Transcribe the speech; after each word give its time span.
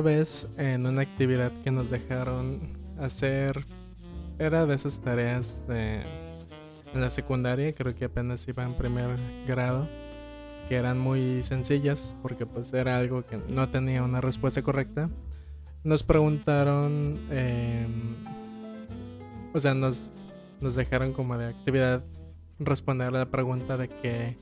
vez 0.00 0.48
en 0.56 0.86
una 0.86 1.02
actividad 1.02 1.52
que 1.62 1.70
nos 1.70 1.90
dejaron 1.90 2.72
hacer, 2.98 3.64
era 4.38 4.66
de 4.66 4.74
esas 4.74 5.00
tareas 5.00 5.66
de, 5.66 6.02
en 6.94 7.00
la 7.00 7.10
secundaria, 7.10 7.74
creo 7.74 7.94
que 7.94 8.06
apenas 8.06 8.46
iba 8.48 8.64
en 8.64 8.74
primer 8.74 9.18
grado, 9.46 9.88
que 10.68 10.76
eran 10.76 10.98
muy 10.98 11.42
sencillas 11.42 12.14
porque 12.22 12.46
pues 12.46 12.72
era 12.72 12.98
algo 12.98 13.24
que 13.26 13.38
no 13.48 13.68
tenía 13.68 14.02
una 14.02 14.20
respuesta 14.20 14.62
correcta. 14.62 15.10
Nos 15.82 16.02
preguntaron, 16.02 17.18
em, 17.30 18.16
o 19.52 19.60
sea, 19.60 19.74
nos, 19.74 20.10
nos 20.60 20.74
dejaron 20.74 21.12
como 21.12 21.36
de 21.38 21.46
actividad 21.46 22.04
responder 22.58 23.12
la 23.12 23.26
pregunta 23.26 23.76
de 23.76 23.88
qué 23.88 24.36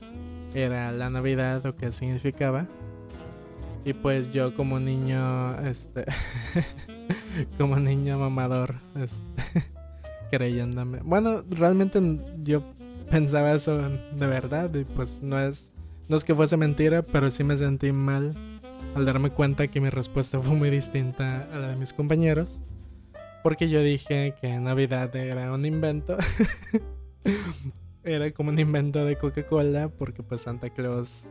era 0.53 0.91
la 0.91 1.09
Navidad 1.09 1.65
o 1.65 1.75
qué 1.75 1.91
significaba. 1.91 2.67
Y 3.89 3.93
pues 3.93 4.31
yo 4.31 4.53
como 4.53 4.79
niño, 4.79 5.59
este, 5.61 6.05
como 7.57 7.77
niño 7.77 8.19
mamador, 8.19 8.75
este, 8.95 9.65
creyéndome. 10.31 10.99
Bueno, 11.01 11.43
realmente 11.49 11.99
yo 12.43 12.61
pensaba 13.09 13.53
eso 13.53 13.79
de 13.79 14.27
verdad 14.27 14.71
y 14.75 14.83
pues 14.83 15.23
no 15.23 15.39
es, 15.39 15.71
no 16.07 16.17
es 16.17 16.23
que 16.23 16.35
fuese 16.35 16.55
mentira, 16.55 17.01
pero 17.01 17.31
sí 17.31 17.43
me 17.43 17.57
sentí 17.57 17.91
mal 17.91 18.37
al 18.93 19.05
darme 19.05 19.31
cuenta 19.31 19.67
que 19.69 19.81
mi 19.81 19.89
respuesta 19.89 20.39
fue 20.39 20.53
muy 20.53 20.69
distinta 20.69 21.49
a 21.51 21.57
la 21.57 21.69
de 21.69 21.75
mis 21.75 21.91
compañeros. 21.91 22.59
Porque 23.41 23.69
yo 23.69 23.81
dije 23.81 24.35
que 24.39 24.55
Navidad 24.59 25.15
era 25.15 25.51
un 25.51 25.65
invento. 25.65 26.15
era 28.03 28.29
como 28.33 28.51
un 28.51 28.59
invento 28.59 29.03
de 29.03 29.15
Coca-Cola 29.15 29.89
porque 29.89 30.21
pues 30.21 30.41
Santa 30.41 30.69
Claus 30.69 31.23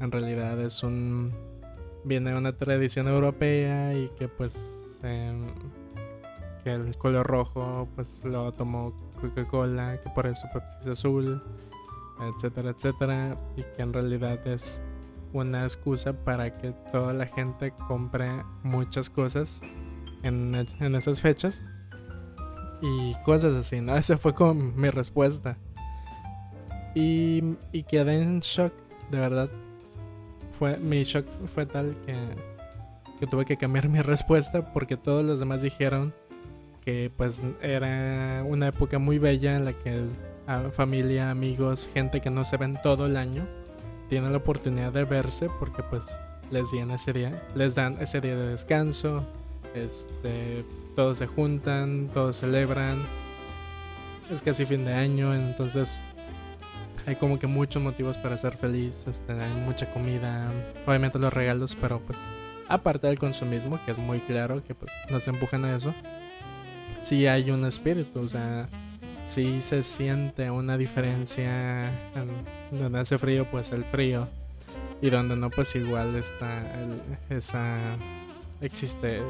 en 0.00 0.12
realidad 0.12 0.60
es 0.60 0.84
un 0.84 1.47
viene 2.08 2.34
una 2.34 2.56
tradición 2.56 3.06
europea 3.06 3.92
y 3.92 4.08
que 4.18 4.28
pues 4.28 4.56
em, 5.02 5.44
que 6.64 6.72
el 6.72 6.96
color 6.96 7.26
rojo 7.26 7.86
pues 7.94 8.24
lo 8.24 8.50
tomó 8.52 8.94
Coca-Cola, 9.20 10.00
que 10.00 10.08
por 10.10 10.26
eso 10.26 10.48
Pepsi 10.52 10.76
es 10.80 10.86
azul, 10.86 11.42
etcétera, 12.20 12.70
etcétera, 12.70 13.36
y 13.56 13.62
que 13.62 13.82
en 13.82 13.92
realidad 13.92 14.44
es 14.46 14.82
una 15.34 15.64
excusa 15.64 16.14
para 16.24 16.50
que 16.50 16.72
toda 16.90 17.12
la 17.12 17.26
gente 17.26 17.72
compre 17.86 18.42
muchas 18.62 19.10
cosas 19.10 19.60
en, 20.22 20.54
en 20.80 20.94
esas 20.94 21.20
fechas 21.20 21.62
y 22.80 23.14
cosas 23.24 23.54
así, 23.54 23.82
¿no? 23.82 23.94
Esa 23.98 24.16
fue 24.16 24.34
como 24.34 24.54
mi 24.54 24.88
respuesta. 24.88 25.58
Y, 26.94 27.56
y 27.70 27.82
quedé 27.84 28.22
en 28.22 28.40
shock, 28.40 28.72
de 29.10 29.18
verdad, 29.18 29.50
fue, 30.58 30.76
mi 30.78 31.04
shock 31.04 31.26
fue 31.54 31.66
tal 31.66 31.94
que, 32.04 32.14
que 33.20 33.26
tuve 33.26 33.44
que 33.44 33.56
cambiar 33.56 33.88
mi 33.88 34.00
respuesta 34.02 34.72
porque 34.72 34.96
todos 34.96 35.24
los 35.24 35.38
demás 35.40 35.62
dijeron 35.62 36.12
que 36.84 37.10
pues 37.16 37.42
era 37.62 38.42
una 38.46 38.68
época 38.68 38.98
muy 38.98 39.18
bella 39.18 39.56
en 39.56 39.64
la 39.66 39.72
que 39.72 40.04
familia, 40.74 41.30
amigos, 41.30 41.90
gente 41.92 42.22
que 42.22 42.30
no 42.30 42.44
se 42.44 42.56
ven 42.56 42.78
todo 42.82 43.04
el 43.06 43.16
año, 43.18 43.46
tienen 44.08 44.32
la 44.32 44.38
oportunidad 44.38 44.92
de 44.92 45.04
verse 45.04 45.48
porque 45.58 45.82
pues 45.82 46.04
les 46.50 46.72
dan 46.72 46.90
ese 46.90 47.12
día, 47.12 47.42
les 47.54 47.74
dan 47.74 48.00
ese 48.00 48.22
día 48.22 48.34
de 48.34 48.48
descanso, 48.48 49.26
este, 49.74 50.64
todos 50.96 51.18
se 51.18 51.26
juntan, 51.26 52.08
todos 52.14 52.38
celebran, 52.38 52.96
es 54.30 54.40
casi 54.40 54.64
fin 54.64 54.86
de 54.86 54.94
año, 54.94 55.34
entonces 55.34 56.00
hay 57.08 57.16
como 57.16 57.38
que 57.38 57.46
muchos 57.46 57.82
motivos 57.82 58.18
para 58.18 58.36
ser 58.36 58.58
feliz, 58.58 59.06
este, 59.06 59.32
hay 59.32 59.54
mucha 59.64 59.90
comida, 59.90 60.52
obviamente 60.84 61.18
los 61.18 61.32
regalos, 61.32 61.74
pero 61.74 62.00
pues 62.00 62.18
aparte 62.68 63.06
del 63.06 63.18
consumismo, 63.18 63.80
que 63.86 63.92
es 63.92 63.98
muy 63.98 64.18
claro 64.20 64.62
que 64.62 64.74
pues 64.74 64.92
nos 65.08 65.26
empujan 65.26 65.64
a 65.64 65.74
eso, 65.74 65.94
sí 67.00 67.26
hay 67.26 67.50
un 67.50 67.64
espíritu, 67.64 68.20
o 68.20 68.28
sea, 68.28 68.66
sí 69.24 69.62
se 69.62 69.82
siente 69.84 70.50
una 70.50 70.76
diferencia 70.76 71.88
en 72.14 72.78
donde 72.78 73.00
hace 73.00 73.16
frío, 73.16 73.46
pues 73.50 73.72
el 73.72 73.84
frío, 73.84 74.28
y 75.00 75.08
donde 75.08 75.34
no, 75.34 75.48
pues 75.48 75.74
igual 75.76 76.14
está 76.14 76.62
esa, 77.30 77.78
existe 78.60 79.22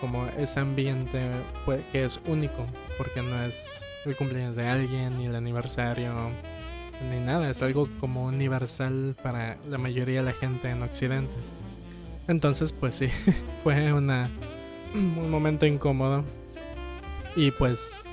como 0.00 0.26
ese 0.26 0.58
ambiente 0.58 1.20
pues, 1.64 1.84
que 1.92 2.04
es 2.04 2.20
único, 2.26 2.66
porque 2.98 3.22
no 3.22 3.40
es 3.44 3.84
el 4.04 4.16
cumpleaños 4.16 4.56
de 4.56 4.66
alguien 4.66 5.18
ni 5.18 5.26
el 5.26 5.36
aniversario 5.36 6.32
ni 7.08 7.18
nada, 7.20 7.50
es 7.50 7.62
algo 7.62 7.88
como 7.98 8.24
universal 8.26 9.16
para 9.22 9.56
la 9.68 9.78
mayoría 9.78 10.20
de 10.20 10.26
la 10.26 10.32
gente 10.32 10.68
en 10.68 10.82
Occidente. 10.82 11.32
Entonces, 12.28 12.72
pues 12.72 12.96
sí, 12.96 13.08
fue 13.64 13.92
una, 13.92 14.30
un 14.94 15.30
momento 15.30 15.66
incómodo. 15.66 16.24
Y 17.36 17.52
pues 17.52 18.04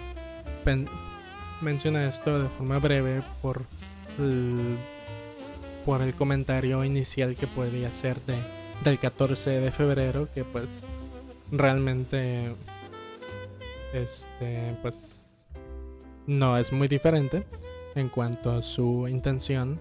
menciona 1.62 2.08
esto 2.08 2.44
de 2.44 2.50
forma 2.50 2.80
breve 2.80 3.24
por 3.42 3.64
el, 4.20 4.78
por 5.86 6.02
el 6.02 6.14
comentario 6.14 6.84
inicial 6.84 7.36
que 7.36 7.48
podía 7.48 7.88
hacer 7.88 8.20
de, 8.22 8.36
del 8.84 9.00
14 9.00 9.50
de 9.50 9.72
febrero, 9.72 10.28
que 10.34 10.44
pues 10.44 10.68
realmente 11.52 12.54
este 13.94 14.76
pues 14.82 15.30
no 16.26 16.58
es 16.58 16.74
muy 16.74 16.90
diferente 16.90 17.46
en 17.98 18.10
cuanto 18.10 18.52
a 18.52 18.62
su 18.62 19.08
intención, 19.08 19.80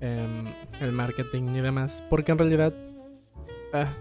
em, 0.00 0.46
el 0.80 0.92
marketing 0.92 1.54
y 1.54 1.60
demás, 1.60 2.02
porque 2.10 2.32
en 2.32 2.38
realidad 2.38 2.74
ah, 3.72 3.92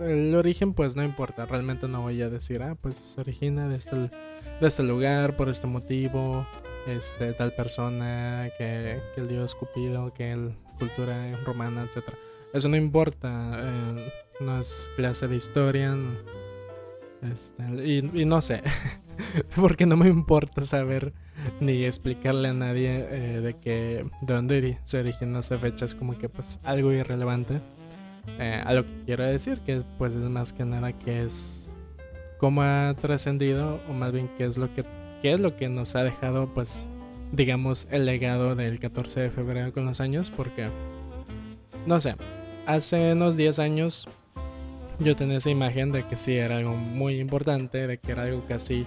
el 0.00 0.34
origen 0.34 0.74
pues 0.74 0.94
no 0.94 1.02
importa, 1.02 1.46
realmente 1.46 1.88
no 1.88 2.02
voy 2.02 2.20
a 2.20 2.28
decir, 2.28 2.62
ah, 2.62 2.76
pues 2.80 2.96
se 2.96 3.20
origina 3.20 3.68
de 3.68 3.76
este, 3.76 3.96
de 3.96 4.10
este 4.60 4.82
lugar, 4.82 5.36
por 5.36 5.48
este 5.48 5.66
motivo, 5.66 6.46
este, 6.86 7.32
tal 7.32 7.52
persona, 7.52 8.50
que, 8.58 9.00
el 9.16 9.28
dios 9.28 9.54
Cupido, 9.54 10.12
que 10.12 10.36
la 10.36 10.52
cultura 10.78 11.36
romana, 11.44 11.84
etc. 11.84 12.04
Eso 12.52 12.68
no 12.68 12.76
importa, 12.76 13.52
eh, 13.62 14.12
no 14.40 14.60
es 14.60 14.90
clase 14.96 15.26
de 15.26 15.36
historia, 15.36 15.96
este, 17.32 17.64
y, 17.86 18.22
y 18.22 18.24
no 18.24 18.40
sé, 18.40 18.62
porque 19.56 19.86
no 19.86 19.96
me 19.96 20.08
importa 20.08 20.62
saber 20.62 21.12
ni 21.60 21.84
explicarle 21.84 22.48
a 22.48 22.54
nadie 22.54 23.06
eh, 23.10 23.40
de 23.40 23.54
que 23.54 24.04
de 24.22 24.34
dónde 24.34 24.78
se 24.84 24.98
originó 24.98 25.40
esa 25.40 25.58
fecha 25.58 25.84
es 25.84 25.94
como 25.94 26.16
que 26.18 26.28
pues 26.28 26.58
algo 26.62 26.92
irrelevante. 26.92 27.60
Eh, 28.38 28.62
a 28.64 28.72
lo 28.72 28.84
que 28.84 29.02
quiero 29.04 29.24
decir 29.24 29.60
que 29.60 29.82
pues 29.98 30.14
es 30.14 30.30
más 30.30 30.52
que 30.52 30.64
nada 30.64 30.92
que 30.94 31.24
es 31.24 31.68
cómo 32.38 32.62
ha 32.62 32.94
trascendido 33.00 33.80
o 33.88 33.92
más 33.92 34.12
bien 34.12 34.30
qué 34.38 34.44
es 34.44 34.56
lo 34.56 34.74
que 34.74 34.82
qué 35.20 35.34
es 35.34 35.40
lo 35.40 35.56
que 35.56 35.68
nos 35.68 35.94
ha 35.94 36.02
dejado 36.02 36.48
pues 36.54 36.88
digamos 37.32 37.86
el 37.90 38.06
legado 38.06 38.54
del 38.54 38.80
14 38.80 39.20
de 39.20 39.30
febrero 39.30 39.74
con 39.74 39.84
los 39.84 40.00
años 40.00 40.32
porque 40.34 40.70
no 41.86 42.00
sé 42.00 42.16
hace 42.64 43.12
unos 43.12 43.36
10 43.36 43.58
años 43.58 44.08
yo 44.98 45.16
tenía 45.16 45.38
esa 45.38 45.50
imagen 45.50 45.92
de 45.92 46.06
que 46.06 46.16
sí 46.16 46.36
era 46.36 46.58
algo 46.58 46.74
muy 46.74 47.20
importante 47.20 47.86
de 47.86 47.98
que 47.98 48.12
era 48.12 48.22
algo 48.22 48.44
casi 48.46 48.86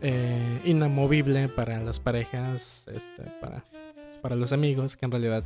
eh, 0.00 0.60
inamovible 0.64 1.48
para 1.48 1.80
las 1.80 2.00
parejas, 2.00 2.86
este, 2.92 3.30
para, 3.40 3.64
para 4.20 4.36
los 4.36 4.52
amigos, 4.52 4.96
que 4.96 5.06
en 5.06 5.12
realidad 5.12 5.44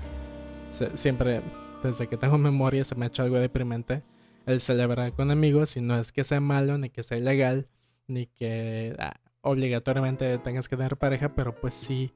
siempre, 0.95 1.41
desde 1.83 2.07
que 2.07 2.17
tengo 2.17 2.39
memoria, 2.39 2.85
se 2.85 2.95
me 2.95 3.07
ha 3.07 3.09
hecho 3.09 3.23
algo 3.23 3.39
deprimente 3.39 4.03
el 4.47 4.61
celebrar 4.61 5.13
con 5.13 5.31
amigos 5.31 5.77
y 5.77 5.81
no 5.81 5.99
es 5.99 6.13
que 6.13 6.25
sea 6.25 6.41
malo, 6.41 6.79
ni 6.79 6.89
que 6.89 7.03
sea 7.03 7.19
ilegal, 7.19 7.67
ni 8.07 8.27
que 8.27 8.95
ah, 8.99 9.15
obligatoriamente 9.43 10.39
tengas 10.39 10.69
que 10.69 10.77
tener 10.77 10.97
pareja, 10.97 11.35
pero 11.35 11.55
pues 11.55 11.75
sí 11.75 12.13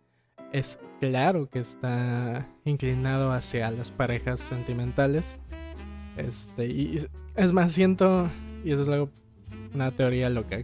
es 0.52 0.78
claro 1.00 1.48
que 1.48 1.58
está 1.58 2.48
inclinado 2.64 3.32
hacia 3.32 3.70
las 3.70 3.90
parejas 3.90 4.40
sentimentales. 4.40 5.38
Este, 6.16 6.66
y 6.66 7.06
es 7.36 7.52
más, 7.52 7.72
siento, 7.72 8.28
y 8.64 8.72
eso 8.72 8.82
es 8.82 8.88
algo, 8.88 9.10
una 9.74 9.90
teoría 9.90 10.28
loca 10.28 10.62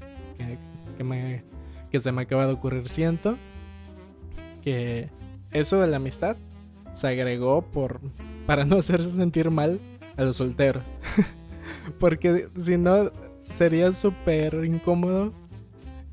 que 0.96 1.04
me 1.04 1.44
que 1.90 2.00
se 2.00 2.12
me 2.12 2.22
acaba 2.22 2.46
de 2.46 2.52
ocurrir. 2.52 2.88
Siento 2.88 3.38
que 4.62 5.10
eso 5.52 5.80
de 5.80 5.86
la 5.86 5.96
amistad 5.96 6.36
se 6.94 7.08
agregó 7.08 7.62
por 7.62 8.00
para 8.46 8.64
no 8.64 8.76
hacerse 8.76 9.10
sentir 9.10 9.50
mal 9.50 9.80
a 10.16 10.22
los 10.22 10.36
solteros. 10.36 10.84
Porque 11.98 12.48
si 12.58 12.76
no, 12.78 13.10
sería 13.48 13.92
súper 13.92 14.64
incómodo 14.64 15.32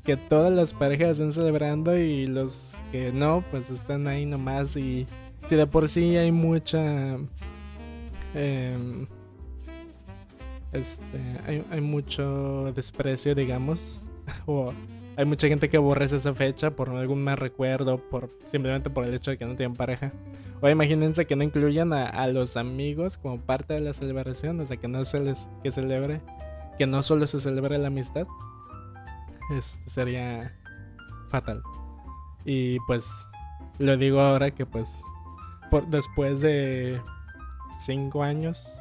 que 0.04 0.16
todas 0.16 0.52
las 0.52 0.74
parejas 0.74 1.12
estén 1.12 1.32
celebrando 1.32 1.96
y 1.96 2.26
los 2.26 2.74
que 2.92 3.12
no, 3.12 3.44
pues 3.50 3.70
están 3.70 4.06
ahí 4.06 4.26
nomás. 4.26 4.76
Y 4.76 5.06
si 5.46 5.56
de 5.56 5.66
por 5.66 5.88
sí 5.88 6.16
hay 6.16 6.32
mucha. 6.32 7.16
Em, 8.34 9.06
este, 10.74 11.64
hay, 11.70 11.80
mucho 11.80 12.72
desprecio, 12.74 13.34
digamos, 13.34 14.02
o 14.46 14.72
hay 15.16 15.24
mucha 15.24 15.48
gente 15.48 15.70
que 15.70 15.76
aborrece 15.76 16.16
esa 16.16 16.34
fecha 16.34 16.72
por 16.72 16.90
algún 16.90 17.22
mal 17.22 17.36
recuerdo, 17.36 17.98
por 17.98 18.28
simplemente 18.46 18.90
por 18.90 19.04
el 19.04 19.14
hecho 19.14 19.30
de 19.30 19.38
que 19.38 19.46
no 19.46 19.54
tienen 19.54 19.76
pareja. 19.76 20.12
O 20.60 20.68
imagínense 20.68 21.26
que 21.26 21.36
no 21.36 21.44
incluyan 21.44 21.92
a, 21.92 22.26
los 22.28 22.56
amigos 22.56 23.18
como 23.18 23.38
parte 23.38 23.74
de 23.74 23.80
la 23.80 23.92
celebración, 23.92 24.60
o 24.60 24.64
sea, 24.64 24.76
que 24.76 24.88
no 24.88 25.04
se 25.04 25.20
les 25.20 25.48
que 25.62 25.70
celebre, 25.70 26.20
que 26.78 26.86
no 26.86 27.02
solo 27.02 27.26
se 27.26 27.38
celebre 27.38 27.78
la 27.78 27.88
amistad. 27.88 28.26
Este 29.56 29.90
sería 29.90 30.56
fatal. 31.30 31.62
Y 32.44 32.80
pues 32.80 33.06
lo 33.78 33.96
digo 33.96 34.20
ahora 34.20 34.52
que 34.52 34.64
pues 34.64 35.02
por, 35.70 35.86
después 35.86 36.40
de 36.40 37.00
cinco 37.78 38.22
años, 38.22 38.72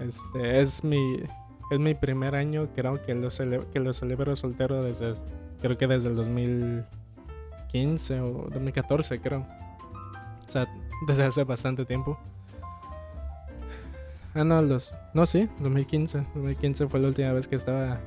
este 0.00 0.60
es 0.60 0.84
mi 0.84 1.22
es 1.70 1.78
mi 1.78 1.94
primer 1.94 2.34
año, 2.34 2.68
creo 2.74 3.00
que 3.04 3.14
lo, 3.14 3.28
que 3.70 3.80
lo 3.80 3.92
celebro 3.92 4.34
soltero 4.36 4.82
desde 4.82 5.14
creo 5.60 5.76
que 5.78 5.86
desde 5.86 6.08
el 6.10 6.16
2015 6.16 8.20
o 8.20 8.48
2014, 8.52 9.20
creo. 9.20 9.46
O 10.46 10.52
sea, 10.52 10.68
desde 11.06 11.24
hace 11.24 11.44
bastante 11.44 11.86
tiempo. 11.86 12.18
Ah, 14.34 14.44
no, 14.44 14.60
los. 14.62 14.92
No, 15.14 15.26
sí, 15.26 15.48
2015. 15.60 16.26
2015 16.34 16.88
fue 16.88 17.00
la 17.00 17.08
última 17.08 17.32
vez 17.32 17.48
que 17.48 17.56
estaba 17.56 18.00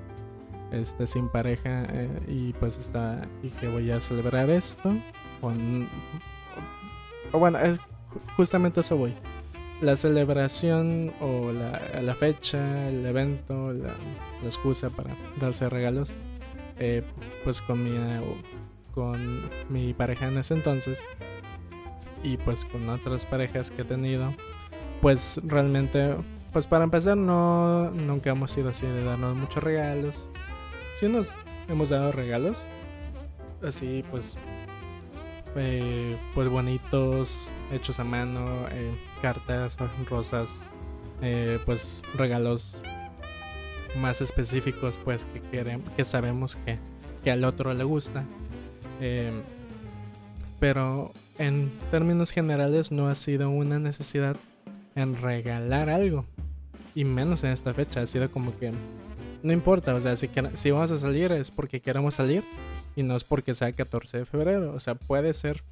este, 0.71 1.07
sin 1.07 1.29
pareja 1.29 1.85
eh, 1.89 2.09
y 2.27 2.53
pues 2.53 2.77
está. 2.77 3.27
Y 3.41 3.49
que 3.49 3.67
voy 3.67 3.89
a 3.91 3.99
celebrar 4.01 4.49
esto. 4.49 4.93
Con, 5.41 5.87
o 7.31 7.39
bueno, 7.39 7.57
es 7.59 7.79
justamente 8.35 8.81
eso 8.81 8.97
voy. 8.97 9.15
La 9.81 9.95
celebración 9.95 11.13
o 11.21 11.51
la, 11.51 12.01
la 12.01 12.15
fecha, 12.15 12.89
el 12.89 13.05
evento, 13.05 13.73
la, 13.73 13.95
excusa 14.45 14.89
para 14.89 15.15
darse 15.39 15.67
regalos 15.69 16.13
eh, 16.79 17.03
pues 17.43 17.61
con 17.61 17.83
mi, 17.83 17.97
con 18.93 19.41
mi 19.69 19.93
pareja 19.93 20.27
en 20.27 20.37
ese 20.37 20.53
entonces 20.53 20.99
y 22.23 22.37
pues 22.37 22.65
con 22.65 22.87
otras 22.89 23.25
parejas 23.25 23.71
que 23.71 23.83
he 23.83 23.85
tenido, 23.85 24.33
pues 25.01 25.39
realmente, 25.43 26.15
pues 26.51 26.67
para 26.67 26.83
empezar 26.83 27.17
no, 27.17 27.91
nunca 27.91 28.31
hemos 28.31 28.51
sido 28.51 28.69
así 28.69 28.85
de 28.85 29.03
darnos 29.03 29.35
muchos 29.35 29.63
regalos. 29.63 30.15
Sí 30.99 31.07
nos 31.07 31.31
hemos 31.67 31.89
dado 31.89 32.11
regalos, 32.11 32.57
así 33.61 34.03
pues, 34.09 34.37
eh, 35.55 36.17
pues 36.33 36.49
bonitos, 36.49 37.53
hechos 37.71 37.99
a 37.99 38.03
mano, 38.03 38.67
eh, 38.71 38.91
cartas, 39.21 39.77
rosas, 40.09 40.63
pues 41.65 42.03
regalos 42.15 42.81
más 43.99 44.21
específicos 44.21 44.99
pues 45.03 45.25
que 45.25 45.41
queremos, 45.41 45.89
que 45.91 46.05
sabemos 46.05 46.55
que, 46.57 46.77
que 47.23 47.31
al 47.31 47.43
otro 47.43 47.73
le 47.73 47.83
gusta. 47.83 48.23
Em, 49.01 49.41
pero 50.59 51.11
en 51.37 51.71
términos 51.91 52.31
generales 52.31 52.91
no 52.91 53.09
ha 53.09 53.15
sido 53.15 53.49
una 53.49 53.79
necesidad 53.79 54.35
en 54.95 55.21
regalar 55.21 55.89
algo. 55.89 56.25
Y 56.95 57.03
menos 57.03 57.43
en 57.43 57.51
esta 57.51 57.73
fecha. 57.73 58.01
Ha 58.01 58.07
sido 58.07 58.31
como 58.31 58.57
que 58.57 58.71
no 59.47 59.53
importa. 59.53 59.95
O 59.95 60.01
sea, 60.01 60.15
si, 60.15 60.29
si 60.53 60.71
vamos 60.71 60.91
a 60.91 60.99
salir 60.99 61.31
es 61.31 61.49
porque 61.49 61.79
queremos 61.81 62.15
salir. 62.15 62.43
Y 62.95 63.03
no 63.03 63.15
es 63.15 63.23
porque 63.23 63.53
sea 63.53 63.71
14 63.71 64.19
de 64.19 64.25
febrero. 64.25 64.73
O 64.73 64.79
sea, 64.79 64.95
puede 64.95 65.33
ser 65.33 65.63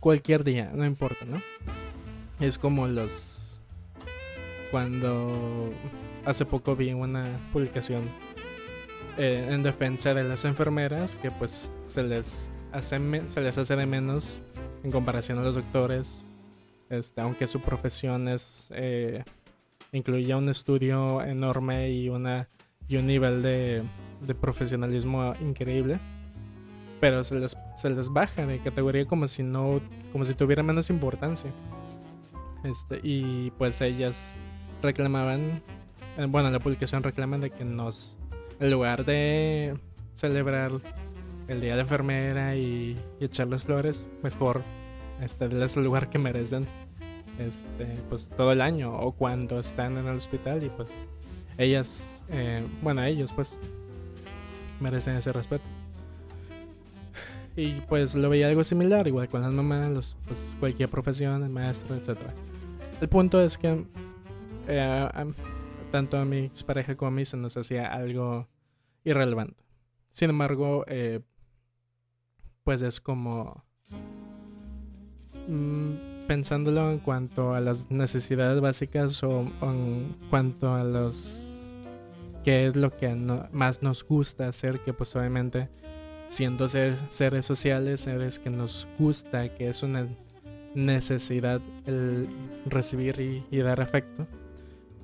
cualquier 0.00 0.44
día. 0.44 0.70
No 0.72 0.84
importa, 0.86 1.24
¿no? 1.26 1.42
Es 2.40 2.56
como 2.58 2.86
los... 2.86 3.60
Cuando 4.70 5.70
hace 6.24 6.44
poco 6.44 6.74
vi 6.74 6.92
una 6.92 7.28
publicación 7.52 8.02
eh, 9.16 9.48
en 9.50 9.62
defensa 9.62 10.12
de 10.12 10.24
las 10.24 10.44
enfermeras 10.44 11.16
que 11.16 11.30
pues 11.30 11.70
se 11.86 12.02
les 12.02 12.50
hace 12.72 12.98
se 13.28 13.40
les 13.40 13.56
hace 13.56 13.76
de 13.76 13.86
menos 13.86 14.38
en 14.82 14.90
comparación 14.90 15.38
a 15.38 15.42
los 15.42 15.54
doctores 15.54 16.24
este, 16.90 17.20
aunque 17.20 17.46
su 17.46 17.60
profesión 17.60 18.26
es 18.26 18.66
eh, 18.72 19.22
incluía 19.92 20.36
un 20.36 20.48
estudio 20.48 21.22
enorme 21.22 21.90
y 21.90 22.08
una 22.08 22.48
y 22.88 22.96
un 22.96 23.06
nivel 23.06 23.42
de, 23.42 23.82
de 24.20 24.34
profesionalismo 24.34 25.34
increíble 25.40 25.98
pero 27.00 27.22
se 27.24 27.34
les, 27.34 27.56
se 27.76 27.90
les 27.90 28.08
baja 28.08 28.46
de 28.46 28.58
categoría 28.58 29.04
como 29.06 29.28
si 29.28 29.42
no 29.42 29.80
como 30.12 30.24
si 30.24 30.34
tuviera 30.34 30.62
menos 30.62 30.88
importancia. 30.88 31.50
Este 32.64 33.00
y 33.02 33.50
pues 33.58 33.80
ellas 33.80 34.36
reclamaban 34.82 35.62
eh, 36.16 36.26
bueno, 36.26 36.50
la 36.50 36.60
publicación 36.60 37.02
reclama 37.02 37.38
de 37.38 37.50
que 37.50 37.64
nos, 37.64 38.16
en 38.58 38.70
lugar 38.70 39.04
de 39.04 39.78
celebrar 40.14 40.72
el 41.48 41.60
día 41.60 41.74
de 41.74 41.82
enfermera 41.82 42.56
y, 42.56 42.98
echarles 43.20 43.64
flores, 43.64 44.08
mejor 44.22 44.62
este, 45.20 45.48
darles 45.48 45.76
el 45.76 45.84
lugar 45.84 46.08
que 46.08 46.18
merecen 46.18 46.66
este, 47.38 47.84
pues 48.08 48.30
todo 48.30 48.52
el 48.52 48.62
año 48.62 48.96
o 48.96 49.12
cuando 49.12 49.60
están 49.60 49.98
en 49.98 50.06
el 50.06 50.16
hospital 50.16 50.62
y 50.64 50.70
pues 50.70 50.96
ellas, 51.58 52.04
eh, 52.28 52.66
bueno, 52.82 53.02
ellos 53.02 53.32
pues 53.32 53.58
merecen 54.80 55.16
ese 55.16 55.32
respeto. 55.32 55.64
Y 57.56 57.80
pues 57.82 58.14
lo 58.14 58.28
veía 58.28 58.48
algo 58.48 58.64
similar, 58.64 59.08
igual 59.08 59.28
con 59.28 59.40
las 59.40 59.52
mamás, 59.52 59.90
los, 59.90 60.16
pues, 60.26 60.38
cualquier 60.60 60.90
profesión, 60.90 61.42
el 61.42 61.48
maestro, 61.48 61.96
etc. 61.96 62.18
El 63.00 63.08
punto 63.08 63.40
es 63.40 63.56
que 63.56 63.84
eh, 64.68 65.08
tanto 65.90 66.18
a 66.18 66.24
mi 66.24 66.38
expareja 66.38 66.96
como 66.96 67.08
a 67.08 67.12
mí 67.12 67.24
se 67.24 67.36
nos 67.36 67.56
hacía 67.56 67.86
algo 67.86 68.46
irrelevante. 69.04 69.64
Sin 70.12 70.30
embargo, 70.30 70.84
eh, 70.88 71.20
pues 72.64 72.82
es 72.82 73.00
como 73.00 73.64
mm, 75.46 76.26
pensándolo 76.26 76.90
en 76.90 76.98
cuanto 76.98 77.54
a 77.54 77.60
las 77.60 77.90
necesidades 77.90 78.60
básicas 78.60 79.22
o, 79.22 79.40
en 79.62 80.16
cuanto 80.30 80.74
a 80.74 80.84
los 80.84 81.45
qué 82.46 82.66
es 82.66 82.76
lo 82.76 82.96
que 82.96 83.14
más 83.52 83.82
nos 83.82 84.02
gusta 84.02 84.48
hacer, 84.48 84.80
que 84.80 84.94
pues 84.94 85.14
obviamente 85.14 85.68
siendo 86.28 86.66
seres 86.70 87.44
sociales, 87.44 88.00
seres 88.00 88.38
que 88.38 88.48
nos 88.48 88.88
gusta, 88.98 89.54
que 89.54 89.68
es 89.68 89.82
una 89.82 90.08
necesidad 90.74 91.60
el 91.84 92.26
recibir 92.66 93.44
y 93.50 93.58
dar 93.58 93.82
afecto 93.82 94.26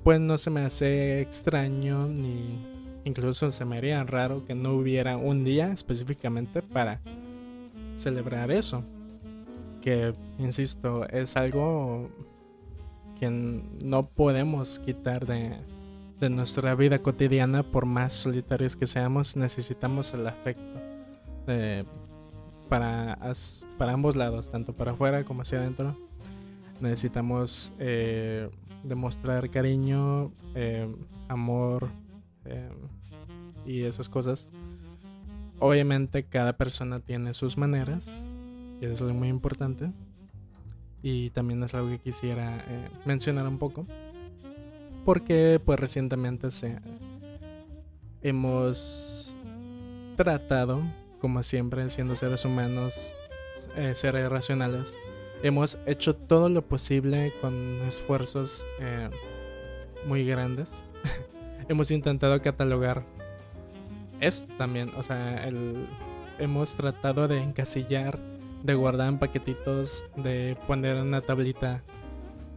pues 0.03 0.19
no 0.19 0.37
se 0.37 0.49
me 0.49 0.61
hace 0.61 1.21
extraño 1.21 2.07
ni 2.07 2.59
incluso 3.05 3.51
se 3.51 3.65
me 3.65 3.77
haría 3.77 4.03
raro 4.03 4.45
que 4.45 4.53
no 4.53 4.73
hubiera 4.73 5.17
un 5.17 5.43
día 5.45 5.71
específicamente 5.71 6.61
para 6.61 6.99
celebrar 7.97 8.51
eso. 8.51 8.83
Que, 9.81 10.13
insisto, 10.39 11.07
es 11.09 11.35
algo 11.35 12.09
que 13.19 13.29
no 13.29 14.07
podemos 14.07 14.79
quitar 14.79 15.25
de, 15.25 15.57
nuestra 16.29 16.75
vida 16.75 16.99
cotidiana 16.99 17.63
por 17.63 17.85
más 17.85 18.13
solitarios 18.13 18.75
que 18.75 18.87
seamos, 18.87 19.35
necesitamos 19.35 20.13
el 20.13 20.27
afecto 20.27 20.81
para, 22.69 23.17
para 23.77 23.93
ambos 23.93 24.15
lados, 24.15 24.49
tanto 24.49 24.73
para 24.73 24.91
afuera 24.91 25.23
como 25.23 25.41
hacia 25.41 25.59
adentro. 25.59 25.95
Necesitamos 26.81 27.71
eh, 27.79 28.49
demostrar 28.83 29.49
cariño, 29.49 30.33
em, 30.55 30.95
amor 31.27 31.89
em, 32.45 32.71
y 33.65 33.83
esas 33.83 34.09
cosas. 34.09 34.49
Obviamente 35.59 36.23
cada 36.23 36.53
persona 36.53 36.99
tiene 36.99 37.33
sus 37.33 37.57
maneras 37.57 38.07
y 38.81 38.85
eso 38.85 38.93
es 38.95 39.01
algo 39.01 39.13
muy 39.13 39.29
importante. 39.29 39.91
Y 41.01 41.29
también 41.31 41.61
es 41.63 41.73
algo 41.73 41.89
que 41.89 41.99
quisiera 41.99 42.63
eh, 42.67 42.89
mencionar 43.05 43.47
un 43.47 43.57
poco. 43.57 43.85
Porque 45.05 45.61
pues 45.63 45.79
recientemente 45.79 46.51
se, 46.51 46.77
hemos 48.21 49.35
tratado, 50.15 50.81
como 51.19 51.43
siempre, 51.43 51.89
siendo 51.89 52.15
seres 52.15 52.45
humanos, 52.45 53.13
eh, 53.75 53.93
seres 53.95 54.29
racionales, 54.29 54.97
hemos 55.41 55.77
hecho 55.85 56.15
todo 56.15 56.49
lo 56.49 56.61
posible 56.61 57.33
con 57.41 57.81
esfuerzos 57.87 58.65
eh, 58.79 59.09
muy 60.07 60.25
grandes. 60.25 60.69
hemos 61.67 61.91
intentado 61.91 62.41
catalogar 62.41 63.03
esto 64.19 64.47
también, 64.57 64.91
o 64.95 65.03
sea, 65.03 65.45
el, 65.45 65.85
hemos 66.39 66.75
tratado 66.75 67.27
de 67.27 67.41
encasillar, 67.41 68.19
de 68.63 68.73
guardar 68.73 69.09
en 69.09 69.19
paquetitos, 69.19 70.03
de 70.15 70.57
poner 70.65 70.95
en 70.95 71.07
una 71.07 71.21
tablita, 71.21 71.83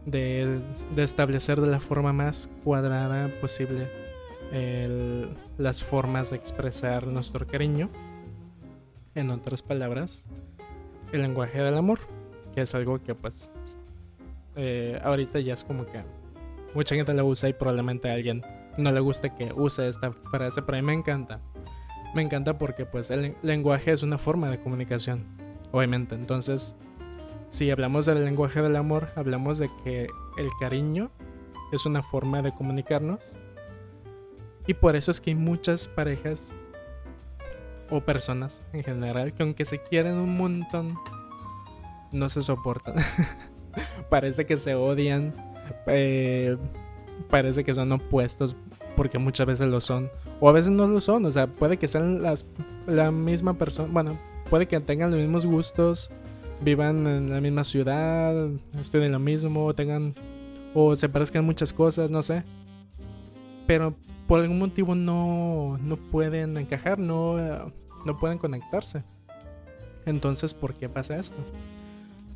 de, 0.07 0.59
establecer 0.95 1.61
de 1.61 1.67
la 1.67 1.79
forma 1.79 2.13
más 2.13 2.49
cuadrada 2.63 3.29
posible 3.39 3.87
las 5.57 5.83
formas 5.83 6.31
de 6.31 6.37
expresar 6.37 7.05
nuestro 7.05 7.45
cariño. 7.45 7.89
En 9.13 9.29
otras 9.29 9.61
palabras, 9.61 10.23
el 11.11 11.21
lenguaje 11.21 11.61
del 11.61 11.77
amor 11.77 11.99
es 12.61 12.73
algo 12.75 13.01
que 13.01 13.15
pues 13.15 13.49
eh, 14.55 14.99
ahorita 15.03 15.39
ya 15.39 15.53
es 15.53 15.63
como 15.63 15.85
que 15.85 16.01
mucha 16.73 16.95
gente 16.95 17.13
la 17.13 17.23
usa 17.23 17.49
y 17.49 17.53
probablemente 17.53 18.09
a 18.09 18.13
alguien 18.13 18.41
no 18.77 18.91
le 18.91 18.99
guste 18.99 19.33
que 19.35 19.51
use 19.53 19.87
esta 19.87 20.11
frase, 20.11 20.61
pero 20.61 20.77
a 20.77 20.81
mí 20.81 20.87
me 20.87 20.93
encanta. 20.93 21.39
me 22.13 22.21
encanta 22.21 22.57
porque 22.57 22.85
pues 22.85 23.11
el 23.11 23.35
lenguaje 23.43 23.91
es 23.91 24.03
una 24.03 24.17
forma 24.17 24.49
de 24.49 24.59
comunicación, 24.59 25.25
obviamente. 25.71 26.15
Entonces, 26.15 26.75
si 27.49 27.71
hablamos 27.71 28.05
del 28.05 28.23
lenguaje 28.23 28.61
del 28.61 28.75
amor, 28.75 29.09
hablamos 29.15 29.57
de 29.57 29.69
que 29.83 30.07
el 30.37 30.49
cariño 30.59 31.11
es 31.71 31.85
una 31.85 32.03
forma 32.03 32.41
de 32.41 32.53
comunicarnos. 32.53 33.19
Y 34.65 34.73
por 34.73 34.95
eso 34.95 35.11
es 35.11 35.21
que 35.21 35.31
hay 35.31 35.35
muchas 35.35 35.87
parejas 35.87 36.49
o 37.89 38.01
personas 38.01 38.63
en 38.73 38.83
general 38.83 39.33
que 39.33 39.43
aunque 39.43 39.63
se 39.63 39.81
quieren 39.81 40.17
un 40.17 40.35
montón, 40.35 40.97
no 42.11 42.29
se 42.29 42.41
soportan. 42.41 42.95
parece 44.09 44.45
que 44.45 44.57
se 44.57 44.75
odian. 44.75 45.33
Eh, 45.87 46.57
parece 47.29 47.63
que 47.63 47.73
son 47.73 47.91
opuestos 47.91 48.55
porque 48.95 49.17
muchas 49.17 49.47
veces 49.47 49.67
lo 49.67 49.79
son. 49.79 50.09
O 50.39 50.49
a 50.49 50.51
veces 50.53 50.71
no 50.71 50.87
lo 50.87 51.01
son. 51.01 51.25
O 51.25 51.31
sea, 51.31 51.47
puede 51.47 51.77
que 51.77 51.87
sean 51.87 52.21
las, 52.21 52.45
la 52.85 53.11
misma 53.11 53.53
persona. 53.53 53.89
Bueno, 53.91 54.17
puede 54.49 54.67
que 54.67 54.79
tengan 54.79 55.11
los 55.11 55.19
mismos 55.19 55.45
gustos. 55.45 56.11
Vivan 56.61 57.07
en 57.07 57.29
la 57.29 57.41
misma 57.41 57.63
ciudad. 57.63 58.49
Estudien 58.79 59.11
lo 59.11 59.19
mismo. 59.19 59.73
Tengan. 59.73 60.15
O 60.73 60.95
se 60.95 61.09
parezcan 61.09 61.45
muchas 61.45 61.73
cosas. 61.73 62.09
No 62.09 62.21
sé. 62.21 62.43
Pero 63.65 63.95
por 64.27 64.41
algún 64.41 64.59
motivo 64.59 64.95
no, 64.95 65.77
no 65.81 65.97
pueden 65.97 66.57
encajar. 66.57 66.99
No, 66.99 67.37
no 68.05 68.17
pueden 68.17 68.37
conectarse. 68.37 69.03
Entonces, 70.05 70.53
¿por 70.53 70.73
qué 70.73 70.87
pasa 70.87 71.17
esto? 71.17 71.35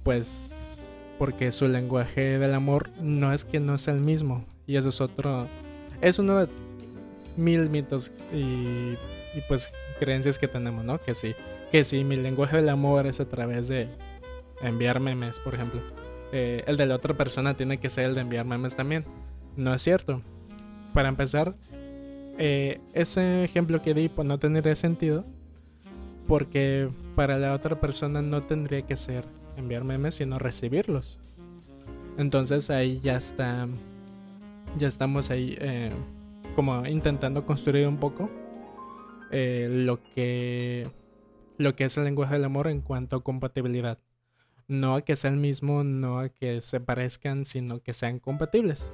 Pues 0.04 0.52
porque 1.18 1.52
su 1.52 1.68
lenguaje 1.68 2.40
del 2.40 2.54
amor 2.56 2.90
no 3.00 3.32
es 3.32 3.46
que 3.46 3.60
no 3.60 3.78
sea 3.78 3.94
el 3.94 4.02
mismo. 4.02 4.44
Y 4.66 4.78
eso 4.78 4.90
es 4.90 5.02
otro. 5.02 5.48
Es 6.02 6.18
uno 6.18 6.36
de 6.36 6.50
mil 7.38 7.70
mitos 7.70 8.12
y, 8.34 8.96
pues 9.48 9.72
creencias 10.00 10.40
que 10.40 10.48
tenemos, 10.48 10.84
¿no? 10.84 10.98
Que 10.98 11.14
sí. 11.14 11.36
Que 11.72 11.84
sí, 11.84 12.04
mi 12.04 12.16
lenguaje 12.16 12.58
del 12.58 12.70
amor 12.70 13.06
es 13.06 13.20
a 13.20 13.26
través 13.26 13.68
de 13.68 13.88
enviar 14.64 15.00
memes, 15.00 15.40
por 15.40 15.56
ejemplo. 15.56 15.82
Eh, 16.32 16.64
el 16.66 16.78
de 16.78 16.86
la 16.86 16.96
otra 16.96 17.16
persona 17.16 17.56
tiene 17.56 17.80
que 17.80 17.90
ser 17.90 18.06
el 18.06 18.16
de 18.16 18.22
enviar 18.22 18.46
memes 18.46 18.76
también. 18.76 19.06
No 19.58 19.74
es 19.74 19.82
cierto. 19.82 20.22
Para 20.94 21.10
empezar, 21.10 21.56
eh, 22.38 22.80
ese 22.94 23.44
ejemplo 23.44 23.82
que 23.82 23.94
di 23.94 24.10
pues, 24.10 24.28
no 24.28 24.40
tendría 24.40 24.76
sentido 24.76 25.26
porque 26.28 26.90
para 27.16 27.38
la 27.38 27.54
otra 27.54 27.80
persona 27.80 28.22
no 28.22 28.42
tendría 28.42 28.84
que 28.84 28.96
ser 28.96 29.26
enviar 29.58 29.84
memes, 29.84 30.16
sino 30.16 30.40
recibirlos. 30.40 31.20
Entonces 32.18 32.70
ahí 32.70 33.00
ya 33.02 33.18
está, 33.18 33.68
ya 34.78 34.88
estamos 34.88 35.32
ahí 35.32 35.58
eh, 35.60 35.92
como 36.56 36.86
intentando 36.86 37.46
construir 37.46 37.88
un 37.88 37.98
poco 37.98 38.30
lo 39.34 39.98
que 40.14 40.92
lo 41.58 41.76
que 41.76 41.86
es 41.86 41.98
el 41.98 42.04
lenguaje 42.04 42.34
del 42.34 42.44
amor 42.44 42.68
en 42.68 42.82
cuanto 42.82 43.18
a 43.18 43.24
compatibilidad. 43.24 43.98
No 44.72 44.96
a 44.96 45.02
que 45.02 45.18
sea 45.18 45.32
el 45.32 45.36
mismo, 45.36 45.84
no 45.84 46.20
a 46.20 46.30
que 46.30 46.62
se 46.62 46.80
parezcan, 46.80 47.44
sino 47.44 47.82
que 47.82 47.92
sean 47.92 48.20
compatibles. 48.20 48.90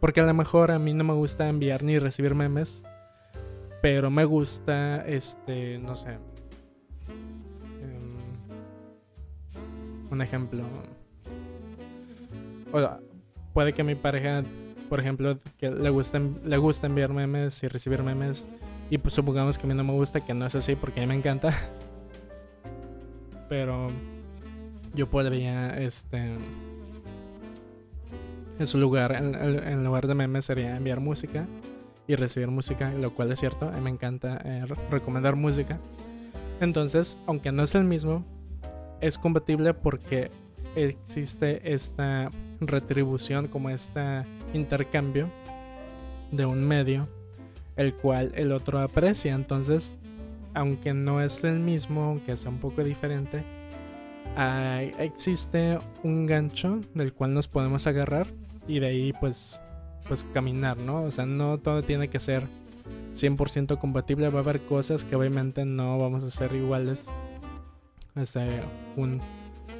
Porque 0.00 0.20
a 0.20 0.26
lo 0.26 0.34
mejor 0.34 0.70
a 0.70 0.78
mí 0.78 0.92
no 0.92 1.02
me 1.02 1.14
gusta 1.14 1.48
enviar 1.48 1.82
ni 1.82 1.98
recibir 1.98 2.34
memes, 2.34 2.82
pero 3.80 4.10
me 4.10 4.26
gusta, 4.26 5.08
este, 5.08 5.78
no 5.78 5.96
sé, 5.96 6.18
un 10.10 10.20
ejemplo. 10.20 10.62
O 12.70 12.98
puede 13.54 13.72
que 13.72 13.82
mi 13.84 13.94
pareja, 13.94 14.44
por 14.90 15.00
ejemplo, 15.00 15.38
que 15.56 15.70
le 15.70 15.88
gusta, 15.88 16.20
le 16.44 16.58
gusta 16.58 16.86
enviar 16.86 17.14
memes 17.14 17.62
y 17.62 17.68
recibir 17.68 18.02
memes. 18.02 18.46
Y 18.90 18.98
pues 18.98 19.14
supongamos 19.14 19.56
que 19.56 19.64
a 19.64 19.68
mí 19.68 19.74
no 19.74 19.84
me 19.84 19.92
gusta, 19.94 20.20
que 20.20 20.34
no 20.34 20.44
es 20.44 20.54
así 20.54 20.76
porque 20.76 21.00
a 21.00 21.04
mí 21.04 21.06
me 21.06 21.14
encanta. 21.14 21.54
Pero 23.48 23.90
yo 24.94 25.08
podría, 25.08 25.78
este... 25.78 26.36
En 28.58 28.66
su 28.66 28.78
lugar, 28.78 29.12
en, 29.14 29.84
lugar 29.84 30.08
de 30.08 30.14
memes 30.16 30.44
sería 30.44 30.76
enviar 30.76 30.98
música 30.98 31.46
y 32.08 32.16
recibir 32.16 32.48
música, 32.48 32.90
lo 32.90 33.14
cual 33.14 33.30
es 33.30 33.38
cierto, 33.38 33.70
me 33.70 33.88
encanta 33.88 34.40
eh, 34.44 34.64
recomendar 34.90 35.36
música. 35.36 35.78
Entonces, 36.60 37.18
aunque 37.26 37.52
no 37.52 37.62
es 37.62 37.76
el 37.76 37.84
mismo, 37.84 38.24
es 39.00 39.16
compatible 39.16 39.74
porque 39.74 40.32
existe 40.74 41.72
esta 41.72 42.30
retribución 42.60 43.46
como 43.46 43.70
este 43.70 44.24
intercambio 44.52 45.30
de 46.30 46.46
un 46.46 46.66
medio 46.66 47.08
el 47.76 47.94
cual 47.94 48.32
el 48.34 48.52
otro 48.52 48.80
aprecia 48.80 49.34
entonces 49.34 49.96
aunque 50.54 50.92
no 50.92 51.20
es 51.20 51.42
el 51.44 51.58
mismo 51.58 52.04
aunque 52.04 52.36
sea 52.36 52.50
un 52.50 52.58
poco 52.58 52.82
diferente 52.82 53.44
existe 54.98 55.78
un 56.02 56.26
gancho 56.26 56.80
del 56.94 57.12
cual 57.12 57.34
nos 57.34 57.48
podemos 57.48 57.86
agarrar 57.86 58.28
y 58.66 58.80
de 58.80 58.86
ahí 58.86 59.12
pues 59.20 59.60
pues 60.06 60.24
caminar 60.32 60.76
no 60.76 61.02
o 61.02 61.10
sea 61.10 61.26
no 61.26 61.58
todo 61.58 61.82
tiene 61.82 62.08
que 62.08 62.20
ser 62.20 62.46
100% 63.14 63.78
compatible 63.78 64.28
va 64.28 64.38
a 64.38 64.42
haber 64.42 64.60
cosas 64.60 65.04
que 65.04 65.16
obviamente 65.16 65.64
no 65.64 65.98
vamos 65.98 66.22
a 66.22 66.30
ser 66.30 66.54
iguales 66.54 67.10
este, 68.14 68.62
un, 68.96 69.20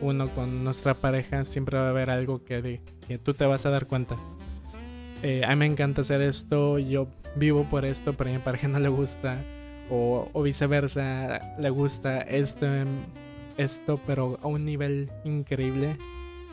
uno 0.01 0.33
con 0.35 0.65
nuestra 0.65 0.95
pareja, 0.95 1.45
siempre 1.45 1.79
va 1.79 1.87
a 1.87 1.91
haber 1.91 2.11
algo 2.11 2.45
que, 2.45 2.81
que 3.07 3.19
tú 3.19 3.35
te 3.35 3.45
vas 3.47 3.67
a 3.67 3.71
dar 3.71 3.87
cuenta. 3.87 4.17
Eh, 5.23 5.43
a 5.45 5.51
mí 5.51 5.57
me 5.57 5.67
encanta 5.67 6.03
hacer 6.03 6.23
esto, 6.23 6.79
yo 6.79 7.09
vivo 7.37 7.65
por 7.69 7.85
esto, 7.85 8.15
pero 8.15 8.31
a 8.31 8.33
mi 8.33 8.39
pareja 8.39 8.69
no 8.69 8.79
le 8.79 8.89
gusta. 8.89 9.43
O, 9.91 10.43
viceversa, 10.43 11.57
le 11.59 11.71
gusta 11.71 12.21
esto, 12.21 12.67
esto, 13.59 14.01
pero 14.07 14.39
a 14.43 14.47
un 14.47 14.65
nivel 14.65 15.11
increíble. 15.25 15.99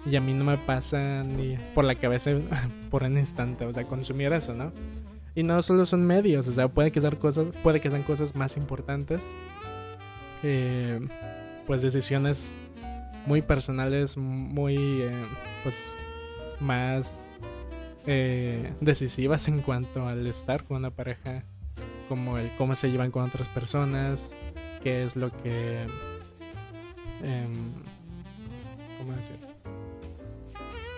Y 0.05 0.17
a 0.17 0.21
mí 0.21 0.33
no 0.33 0.43
me 0.43 0.57
pasa 0.57 1.23
ni 1.23 1.57
por 1.73 1.85
la 1.85 1.95
cabeza 1.95 2.31
por 2.91 3.03
un 3.03 3.17
instante, 3.17 3.65
o 3.65 3.73
sea, 3.73 3.85
consumir 3.87 4.33
eso, 4.33 4.53
¿no? 4.53 4.73
Y 5.33 5.43
no 5.43 5.61
solo 5.61 5.85
son 5.85 6.05
medios, 6.05 6.47
o 6.47 6.51
sea, 6.51 6.67
puede 6.67 6.91
que 6.91 7.01
sean 7.01 7.15
cosas, 7.15 7.47
puede 7.63 7.81
que 7.81 7.89
sean 7.89 8.03
cosas 8.03 8.35
más 8.35 8.57
importantes. 8.57 9.25
Eh, 10.43 10.99
pues 11.65 11.81
decisiones 11.81 12.53
muy 13.25 13.41
personales, 13.41 14.17
muy 14.17 14.75
eh, 14.77 15.11
pues 15.63 15.83
más 16.59 17.09
eh, 18.05 18.73
decisivas 18.81 19.47
en 19.47 19.61
cuanto 19.61 20.07
al 20.07 20.27
estar 20.27 20.63
con 20.63 20.77
una 20.77 20.91
pareja, 20.91 21.43
como 22.07 22.37
el 22.37 22.55
cómo 22.57 22.75
se 22.75 22.91
llevan 22.91 23.11
con 23.11 23.23
otras 23.23 23.49
personas, 23.49 24.37
qué 24.83 25.03
es 25.03 25.15
lo 25.15 25.31
que, 25.31 25.87
em, 27.23 27.73
¿cómo 28.97 29.13
decir? 29.13 29.37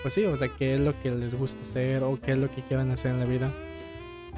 Pues 0.02 0.14
sí, 0.14 0.26
o 0.26 0.38
sea, 0.38 0.48
qué 0.48 0.76
es 0.76 0.80
lo 0.80 0.98
que 1.02 1.12
les 1.12 1.36
gusta 1.36 1.62
hacer 1.62 2.04
o 2.04 2.20
qué 2.22 2.34
es 2.34 2.38
lo 2.38 2.50
que 2.50 2.62
quieran 2.62 2.92
hacer 2.92 3.12
en 3.12 3.20
la 3.20 3.26
vida. 3.26 3.52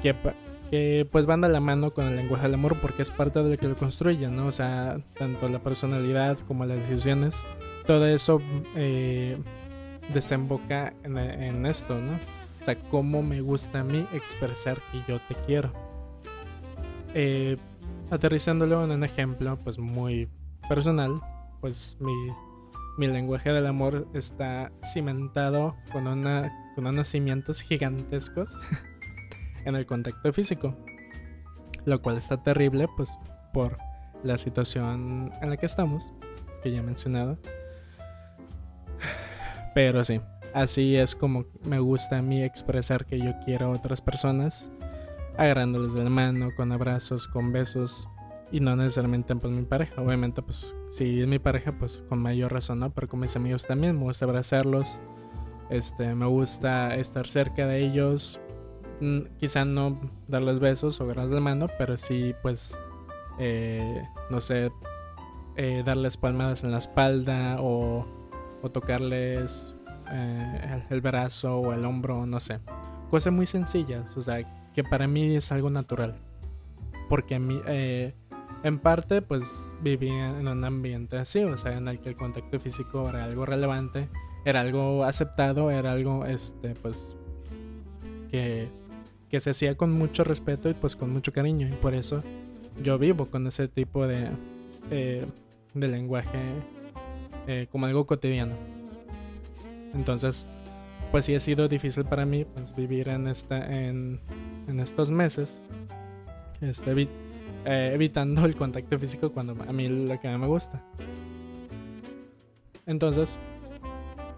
Que 0.02 1.06
pues 1.10 1.26
van 1.26 1.44
a 1.44 1.48
la 1.48 1.60
mano 1.60 1.92
con 1.92 2.06
el 2.06 2.16
lenguaje 2.16 2.44
del 2.44 2.54
amor 2.54 2.76
porque 2.80 3.02
es 3.02 3.10
parte 3.10 3.42
de 3.42 3.50
lo 3.50 3.58
que 3.58 3.68
lo 3.68 3.76
construye, 3.76 4.28
¿no? 4.28 4.46
O 4.46 4.52
sea, 4.52 4.98
tanto 5.18 5.48
la 5.48 5.58
personalidad 5.58 6.38
como 6.46 6.64
las 6.64 6.78
decisiones, 6.78 7.44
todo 7.86 8.06
eso 8.06 8.40
eh, 8.76 9.36
desemboca 10.14 10.94
en, 11.02 11.66
esto, 11.66 11.98
¿no? 11.98 12.12
O 12.60 12.64
sea, 12.64 12.76
cómo 12.76 13.22
me 13.22 13.40
gusta 13.40 13.80
a 13.80 13.84
mí 13.84 14.06
expresar 14.12 14.78
que 14.92 15.02
yo 15.06 15.18
te 15.28 15.34
quiero. 15.46 15.72
Eh, 17.14 17.56
aterrizándolo 18.10 18.84
en 18.84 18.92
un 18.92 19.04
ejemplo, 19.04 19.58
pues 19.62 19.78
muy 19.78 20.28
personal, 20.68 21.20
pues 21.60 21.96
mi, 22.00 22.14
mi 22.98 23.06
lenguaje 23.06 23.52
del 23.52 23.66
amor 23.66 24.08
está 24.14 24.72
cimentado 24.92 25.76
con, 25.92 26.06
una, 26.06 26.72
con 26.74 26.86
unos 26.86 27.08
cimientos 27.08 27.60
gigantescos. 27.60 28.56
en 29.64 29.76
el 29.76 29.86
contacto 29.86 30.32
físico. 30.32 30.74
Lo 31.84 32.02
cual 32.02 32.16
está 32.16 32.42
terrible, 32.42 32.88
pues 32.96 33.16
por 33.52 33.78
la 34.22 34.38
situación 34.38 35.30
en 35.40 35.50
la 35.50 35.56
que 35.56 35.66
estamos, 35.66 36.12
que 36.62 36.70
ya 36.70 36.78
he 36.78 36.82
mencionado. 36.82 37.38
Pero 39.74 40.04
sí, 40.04 40.20
así 40.52 40.96
es 40.96 41.14
como 41.14 41.46
me 41.64 41.78
gusta 41.78 42.18
a 42.18 42.22
mí 42.22 42.42
expresar 42.42 43.06
que 43.06 43.18
yo 43.18 43.32
quiero 43.44 43.66
a 43.66 43.70
otras 43.70 44.00
personas, 44.00 44.70
agarrándoles 45.38 45.94
de 45.94 46.04
la 46.04 46.10
mano, 46.10 46.50
con 46.54 46.72
abrazos, 46.72 47.26
con 47.28 47.52
besos, 47.52 48.06
y 48.52 48.60
no 48.60 48.76
necesariamente 48.76 49.34
pues 49.36 49.52
mi 49.52 49.62
pareja. 49.62 50.02
Obviamente, 50.02 50.42
pues 50.42 50.74
si 50.90 51.20
es 51.20 51.28
mi 51.28 51.38
pareja, 51.38 51.72
pues 51.72 52.04
con 52.08 52.20
mayor 52.20 52.52
razón, 52.52 52.80
¿no? 52.80 52.90
Pero 52.90 53.08
con 53.08 53.20
mis 53.20 53.36
amigos 53.36 53.66
también 53.66 53.96
me 53.96 54.04
gusta 54.04 54.24
abrazarlos, 54.24 55.00
este, 55.70 56.14
me 56.14 56.26
gusta 56.26 56.96
estar 56.96 57.26
cerca 57.28 57.66
de 57.66 57.84
ellos, 57.84 58.40
quizá 59.38 59.64
no 59.64 59.98
darles 60.28 60.58
besos 60.58 61.00
o 61.00 61.04
agarras 61.04 61.30
de 61.30 61.40
mano, 61.40 61.68
pero 61.78 61.96
sí, 61.96 62.34
pues, 62.42 62.78
eh, 63.38 64.02
no 64.30 64.40
sé, 64.40 64.70
eh, 65.56 65.82
darles 65.86 66.16
palmadas 66.16 66.64
en 66.64 66.72
la 66.72 66.78
espalda 66.78 67.56
o, 67.60 68.06
o 68.60 68.70
tocarles 68.70 69.76
eh, 70.12 70.82
el, 70.90 71.00
brazo 71.00 71.58
o 71.58 71.72
el 71.72 71.84
hombro, 71.84 72.26
no 72.26 72.40
sé. 72.40 72.60
Cosas 73.10 73.32
muy 73.32 73.46
sencillas, 73.46 74.16
o 74.16 74.22
sea, 74.22 74.72
que 74.72 74.82
para 74.82 75.06
mí 75.06 75.36
es 75.36 75.52
algo 75.52 75.70
natural. 75.70 76.16
Porque 77.08 77.36
a 77.36 77.38
mí, 77.40 77.60
en 78.62 78.78
parte, 78.78 79.22
pues 79.22 79.44
vivía 79.82 80.38
en 80.38 80.48
un 80.48 80.64
ambiente 80.64 81.16
así, 81.16 81.42
o 81.42 81.56
sea, 81.56 81.76
en 81.76 81.88
el 81.88 81.98
que 82.00 82.10
el 82.10 82.16
contacto 82.16 82.60
físico 82.60 83.08
era 83.08 83.24
algo 83.24 83.46
relevante, 83.46 84.08
era 84.44 84.60
algo 84.60 85.04
aceptado, 85.04 85.70
era 85.70 85.92
algo, 85.92 86.26
este, 86.26 86.74
pues, 86.74 87.16
que, 88.30 88.68
que 89.28 89.40
se 89.40 89.50
hacía 89.50 89.76
con 89.76 89.92
mucho 89.92 90.24
respeto 90.24 90.68
y 90.68 90.74
pues 90.74 90.96
con 90.96 91.10
mucho 91.10 91.32
cariño. 91.32 91.68
Y 91.68 91.72
por 91.72 91.94
eso 91.94 92.22
yo 92.82 92.98
vivo 92.98 93.26
con 93.26 93.46
ese 93.46 93.68
tipo 93.68 94.06
de, 94.06 94.28
eh, 94.90 95.24
de 95.74 95.88
lenguaje 95.88 96.38
eh, 97.46 97.66
como 97.70 97.86
algo 97.86 98.06
cotidiano. 98.06 98.54
Entonces, 99.94 100.48
pues 101.10 101.24
sí 101.24 101.34
ha 101.34 101.40
sido 101.40 101.66
difícil 101.68 102.04
para 102.04 102.24
mí 102.24 102.44
pues, 102.44 102.74
vivir 102.76 103.08
en, 103.08 103.26
esta, 103.26 103.66
en, 103.72 104.20
en 104.68 104.80
estos 104.80 105.10
meses. 105.10 105.60
Este, 106.60 107.08
eh, 107.64 107.90
evitando 107.94 108.44
el 108.44 108.56
contacto 108.56 108.98
físico 108.98 109.30
cuando 109.30 109.56
a 109.66 109.72
mí 109.72 109.88
lo 109.88 110.18
que 110.20 110.28
me 110.28 110.46
gusta. 110.46 110.82
Entonces, 112.86 113.38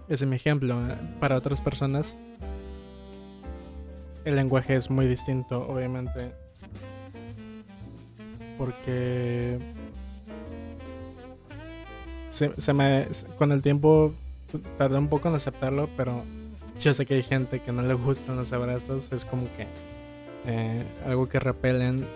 ese 0.08 0.24
es 0.24 0.28
mi 0.28 0.36
ejemplo. 0.36 0.76
Para 1.20 1.36
otras 1.36 1.60
personas, 1.60 2.16
el 4.24 4.36
lenguaje 4.36 4.76
es 4.76 4.90
muy 4.90 5.06
distinto, 5.06 5.66
obviamente. 5.68 6.32
Porque 8.58 9.58
se, 12.28 12.72
me, 12.72 13.08
con 13.38 13.52
el 13.52 13.62
tiempo 13.62 14.12
tardé 14.78 14.98
un 14.98 15.08
poco 15.08 15.28
en 15.28 15.34
aceptarlo, 15.34 15.88
pero 15.96 16.22
yo 16.80 16.92
sé 16.94 17.06
que 17.06 17.14
hay 17.14 17.22
gente 17.22 17.60
que 17.60 17.72
no 17.72 17.82
le 17.82 17.94
gustan 17.94 18.36
los 18.36 18.52
abrazos. 18.52 19.10
Es 19.12 19.24
como 19.24 19.44
que 19.56 19.66
eh, 20.46 20.82
algo 21.06 21.28
que 21.28 21.38
repelen 21.38 22.06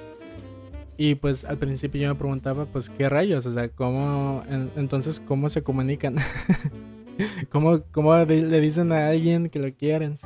y 0.98 1.14
pues 1.14 1.44
al 1.44 1.58
principio 1.58 2.00
yo 2.00 2.08
me 2.08 2.14
preguntaba, 2.14 2.64
pues, 2.64 2.88
¿qué 2.88 3.08
rayos? 3.08 3.44
O 3.46 3.52
sea, 3.52 3.68
¿cómo, 3.68 4.42
entonces, 4.76 5.20
cómo 5.20 5.48
se 5.50 5.62
comunican? 5.62 6.16
¿Cómo, 7.50 7.82
¿Cómo, 7.92 8.14
le 8.16 8.60
dicen 8.60 8.92
a 8.92 9.08
alguien 9.08 9.50
que 9.50 9.58
lo 9.58 9.72
quieren? 9.74 10.18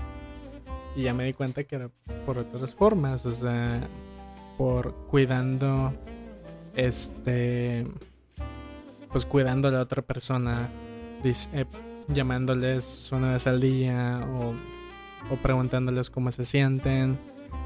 Y 0.95 1.03
ya 1.03 1.15
me 1.15 1.25
di 1.25 1.33
cuenta 1.33 1.65
que 1.65 1.77
era 1.77 1.91
por 2.25 2.39
otras 2.39 2.75
formas, 2.75 3.27
o 3.27 3.31
sea, 3.33 3.89
por 4.57 4.95
cuidando, 5.09 5.93
este, 6.77 7.85
pues 9.11 9.25
cuidando 9.25 9.69
a 9.69 9.71
la 9.73 9.81
otra 9.81 10.03
persona, 10.03 10.69
eh, 11.25 11.65
llamándoles 12.09 13.11
una 13.13 13.33
vez 13.33 13.47
al 13.47 13.61
día 13.61 14.27
o, 14.35 14.55
o 15.33 15.37
preguntándoles 15.43 16.11
cómo 16.11 16.31
se 16.31 16.45
sienten, 16.45 17.19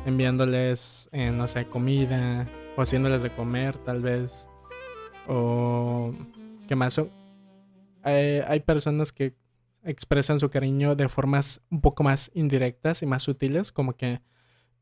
enviándoles, 0.06 1.08
eh, 1.12 1.30
no 1.30 1.46
sé, 1.49 1.66
comida, 1.66 2.46
o 2.76 2.83
haciéndoles 2.83 3.23
de 3.23 3.35
comer 3.35 3.76
tal 3.78 4.00
vez, 4.00 4.49
o 5.26 6.12
qué 6.69 6.76
más. 6.76 7.00
Hay, 8.02 8.40
hay 8.47 8.61
personas 8.61 9.12
que 9.12 9.35
expresan 9.83 10.40
su 10.40 10.50
cariño 10.50 10.95
de 10.95 11.09
formas 11.09 11.61
un 11.71 11.81
poco 11.81 12.02
más 12.02 12.31
indirectas 12.35 13.02
y 13.02 13.07
más 13.07 13.23
sutiles, 13.23 13.73
como 13.73 13.95
que 13.95 14.21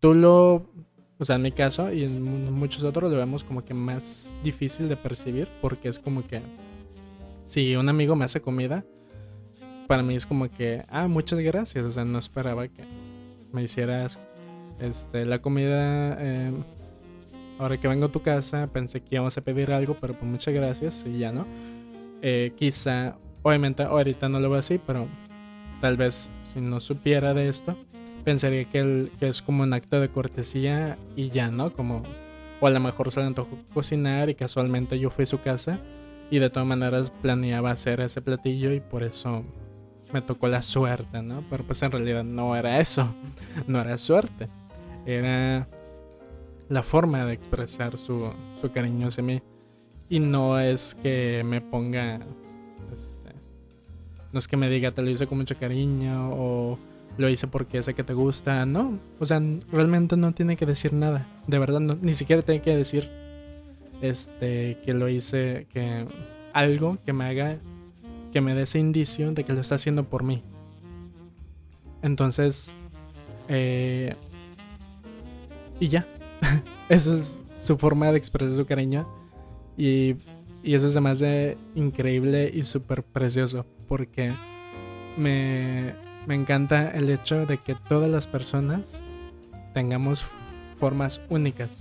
tú 0.01 0.15
lo, 0.15 0.71
o 1.19 1.25
sea, 1.25 1.37
en 1.37 1.43
mi 1.43 1.53
caso 1.53 1.93
y 1.93 2.05
en 2.05 2.53
muchos 2.53 2.85
otros 2.85 3.11
lo 3.11 3.19
vemos 3.19 3.45
como 3.45 3.65
que 3.65 3.75
más 3.75 4.35
difícil 4.43 4.89
de 4.89 4.97
percibir, 4.97 5.49
porque 5.61 5.89
es 5.89 5.99
como 5.99 6.27
que 6.27 6.41
si 7.47 7.77
un 7.77 7.89
amigo 7.89 8.17
me 8.17 8.25
hace 8.25 8.41
comida, 8.41 8.85
para 9.87 10.03
mí 10.03 10.15
es 10.15 10.27
como 10.27 10.51
que, 10.51 10.85
ah, 10.89 11.09
muchas 11.09 11.39
gracias, 11.41 11.85
o 11.85 11.90
sea, 11.90 12.05
no 12.05 12.19
esperaba 12.19 12.69
que 12.69 12.85
me 13.53 13.62
hicieras 13.62 14.19
este, 14.81 15.25
la 15.27 15.40
comida. 15.40 16.16
Eh, 16.19 16.53
ahora 17.62 17.79
que 17.79 17.88
vengo 17.88 18.07
a 18.07 18.12
tu 18.12 18.22
casa, 18.22 18.66
pensé 18.72 19.01
que 19.01 19.14
íbamos 19.14 19.37
a 19.38 19.40
pedir 19.40 19.72
algo, 19.72 19.96
pero 20.01 20.14
pues 20.14 20.31
muchas 20.31 20.53
gracias 20.53 21.05
y 21.07 21.18
ya 21.18 21.33
no. 21.33 21.46
Eh, 22.20 22.53
quizá, 22.57 23.16
obviamente 23.42 23.85
ahorita 23.85 24.29
no 24.29 24.40
lo 24.40 24.51
veo 24.51 24.59
así, 24.59 24.81
pero 24.85 25.09
tal 25.81 25.96
vez 25.96 26.31
si 26.44 26.61
no 26.61 26.81
supiera 26.81 27.35
de 27.35 27.48
esto, 27.48 27.77
pensaría 28.25 28.64
que, 28.64 29.11
que 29.18 29.29
es 29.29 29.42
como 29.42 29.62
un 29.62 29.72
acto 29.72 30.01
de 30.01 30.09
cortesía 30.09 30.98
y 31.16 31.31
ya, 31.31 31.51
¿no? 31.51 31.72
Como, 31.72 32.03
o 32.61 32.66
a 32.66 32.70
lo 32.70 32.81
mejor 32.81 33.11
se 33.11 33.20
le 33.20 33.27
antojó 33.27 33.57
cocinar 33.72 34.29
y 34.29 34.35
casualmente 34.35 34.98
yo 34.98 35.11
fui 35.11 35.22
a 35.22 35.27
su 35.27 35.40
casa 35.40 35.79
y 36.31 36.38
de 36.38 36.51
todas 36.51 36.66
maneras 36.66 37.12
planeaba 37.22 37.70
hacer 37.70 38.01
ese 38.01 38.22
platillo 38.22 38.72
y 38.72 38.81
por 38.81 39.03
eso 39.03 39.44
me 40.12 40.20
tocó 40.20 40.48
la 40.48 40.62
suerte, 40.62 41.22
¿no? 41.22 41.44
Pero 41.48 41.64
pues 41.64 41.83
en 41.83 41.92
realidad 41.92 42.25
no 42.25 42.57
era 42.57 42.81
eso, 42.81 43.14
no 43.66 43.81
era 43.81 43.98
suerte, 43.98 44.48
era 45.07 45.68
la 46.68 46.83
forma 46.83 47.25
de 47.25 47.35
expresar 47.35 47.98
su, 47.98 48.33
cariño 48.72 49.09
hacia 49.09 49.22
mí. 49.22 49.42
Y 50.09 50.20
no 50.20 50.59
es 50.59 50.96
que 51.03 51.42
me 51.44 51.61
ponga. 51.61 52.16
Este, 52.92 53.35
no 54.33 54.38
es 54.38 54.48
que 54.48 54.57
me 54.57 54.68
diga 54.68 54.92
te 54.92 55.03
lo 55.03 55.11
hice 55.11 55.27
con 55.27 55.38
mucho 55.38 55.57
cariño 55.59 56.31
o 56.33 56.79
lo 57.16 57.29
hice 57.29 57.46
porque 57.46 57.83
sé 57.83 57.94
que 57.94 58.05
te 58.05 58.14
gusta. 58.14 58.66
No, 58.66 58.98
o 59.18 59.27
sea, 59.27 59.40
realmente 59.70 60.16
no 60.16 60.33
tiene 60.33 60.57
que 60.57 60.66
decir 60.66 60.92
nada. 60.92 61.27
De 61.46 61.59
verdad, 61.59 61.81
ni 61.81 62.14
siquiera 62.14 62.42
tiene 62.42 62.62
que 62.62 62.77
decir 62.77 63.11
este, 64.01 64.79
que 64.85 64.94
lo 64.94 65.09
hice, 65.09 65.66
que 65.72 66.07
algo 66.53 66.98
que 67.05 67.12
me 67.12 67.25
haga, 67.25 67.59
que 68.33 68.40
me 68.40 68.55
dé 68.55 68.62
ese 68.62 68.79
indicio 68.79 69.33
de 69.33 69.44
que 69.44 69.53
lo 69.53 69.61
está 69.61 69.77
haciendo 69.77 70.05
por 70.05 70.22
mí. 70.22 70.42
Entonces, 72.03 72.75
eh, 73.48 74.16
y 75.79 75.88
ya, 75.88 76.07
eso 76.88 77.14
es 77.14 77.38
su 77.59 77.78
forma 77.78 78.11
de 78.11 78.18
expresar 78.18 78.55
su 78.55 78.66
cariño. 78.66 79.09
Y, 79.76 80.16
y 80.62 80.74
eso 80.74 80.90
se 80.90 81.00
me 81.00 81.11
hace 81.11 81.57
increíble 81.74 82.50
y 82.52 82.62
súper 82.62 83.02
precioso. 83.02 83.66
Porque 83.88 84.33
me, 85.16 85.94
me 86.26 86.35
encanta 86.35 86.90
el 86.90 87.09
hecho 87.11 87.46
de 87.46 87.59
que 87.59 87.74
todas 87.88 88.11
las 88.11 88.26
personas 88.26 89.02
tengamos 89.74 90.24
formas 90.78 91.20
únicas 91.28 91.78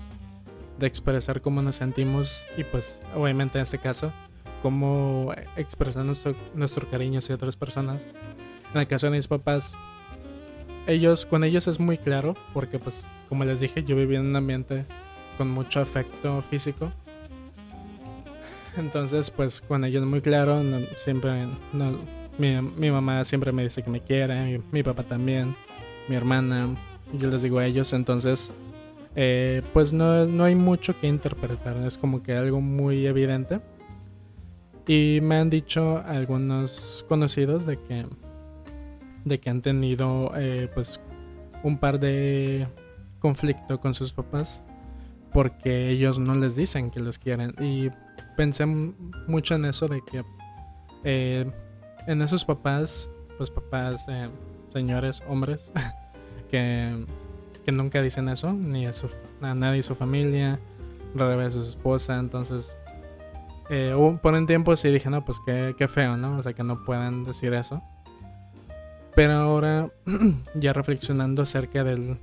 de 0.80 0.88
expresar 0.88 1.42
cómo 1.42 1.62
nos 1.62 1.78
sentimos 1.78 2.46
y 2.58 2.64
pues 2.64 3.02
obviamente 3.16 3.58
en 3.60 3.64
este 3.64 3.78
caso 3.78 4.12
cómo 4.62 5.34
expresar 5.56 6.06
nuestro, 6.06 6.36
nuestro 6.54 6.90
cariño 6.90 7.20
hacia 7.20 7.36
otras 7.36 7.56
personas. 7.56 8.08
En 8.74 8.80
el 8.80 8.88
caso 8.88 9.08
de 9.08 9.18
mis 9.18 9.28
papás, 9.28 9.74
ellos, 10.88 11.26
con 11.26 11.44
ellos 11.44 11.68
es 11.68 11.80
muy 11.80 11.98
claro 11.98 12.36
porque 12.54 12.80
pues 12.80 13.04
como 13.32 13.46
les 13.46 13.62
dije, 13.62 13.82
yo 13.86 13.96
viví 13.96 14.18
en 14.18 14.26
un 14.26 14.36
ambiente 14.36 14.84
con 15.38 15.50
mucho 15.50 15.80
afecto 15.80 16.42
físico. 16.42 16.92
Entonces, 18.76 19.32
pues 19.32 19.62
con 19.62 19.86
ellos 19.86 20.04
muy 20.04 20.20
claro, 20.20 20.62
siempre, 20.98 21.48
mi, 22.38 22.92
mamá 22.92 23.24
siempre 23.24 23.54
me 23.54 23.64
dice 23.64 23.84
que 23.84 23.90
me 23.90 24.02
quiere, 24.02 24.60
mi, 24.74 24.84
papá 24.84 25.04
también, 25.04 25.56
mi 26.10 26.18
hermana, 26.18 26.76
yo 27.14 27.30
les 27.30 27.42
digo 27.42 27.60
a 27.60 27.66
ellos, 27.66 27.94
entonces, 27.94 28.54
eh, 29.16 29.62
pues 29.72 29.94
no, 29.94 30.26
no 30.26 30.44
hay 30.44 30.56
mucho 30.56 31.00
que 31.00 31.08
interpretar, 31.08 31.78
es 31.88 31.98
como 31.98 32.22
que 32.24 32.34
algo 32.36 32.60
muy 32.60 33.08
evidente. 33.08 33.62
Y 34.88 35.20
me 35.22 35.38
han 35.38 35.50
dicho 35.50 36.04
algunos 36.06 37.06
conocidos 37.08 37.66
de 37.66 37.78
que, 37.78 38.06
de 39.24 39.40
que 39.40 39.50
han 39.50 39.62
tenido, 39.62 40.34
eh, 40.36 40.68
pues, 40.74 41.00
un 41.64 41.78
par 41.78 41.98
de 41.98 42.68
conflicto 43.22 43.80
con 43.80 43.94
sus 43.94 44.12
papás 44.12 44.62
porque 45.32 45.90
ellos 45.90 46.20
no 46.20 46.36
les 46.36 46.56
dicen 46.56 46.92
que 46.92 47.00
los 47.00 47.18
quieren. 47.18 47.54
Y 47.60 47.90
pensé 48.36 48.66
mucho 48.66 49.56
en 49.56 49.66
eso 49.66 49.88
de 49.88 50.02
que 50.02 50.24
eh, 51.04 51.50
en 52.08 52.22
esos 52.22 52.46
papás, 52.46 53.10
los 53.40 53.50
papás, 53.50 54.06
eh, 54.08 54.30
señores, 54.74 55.24
hombres, 55.28 55.72
que, 56.52 57.06
que, 57.66 57.72
nunca 57.72 58.02
dicen 58.02 58.30
eso, 58.30 58.54
ni 58.54 58.86
a, 58.86 58.94
su, 58.94 59.08
a 59.42 59.54
nadie 59.54 59.84
su 59.84 59.96
familia, 59.96 60.60
vez 61.14 61.56
a 61.56 61.64
su 61.64 61.70
esposa. 61.70 62.20
Entonces, 62.20 62.76
eh, 63.70 63.96
por 64.22 64.34
un 64.34 64.48
tiempo 64.48 64.76
sí 64.76 64.90
dije, 64.90 65.10
no, 65.10 65.24
pues 65.24 65.40
qué, 65.46 65.76
qué 65.78 65.88
feo, 65.88 66.18
¿no? 66.18 66.38
O 66.38 66.44
sea, 66.44 66.54
que 66.54 66.64
no 66.64 66.84
puedan 66.84 67.24
decir 67.24 67.54
eso. 67.54 67.82
Pero 69.16 69.34
ahora, 69.34 69.92
ya 70.56 70.74
reflexionando 70.74 71.42
acerca 71.42 71.84
de, 71.84 71.98
los 71.98 72.18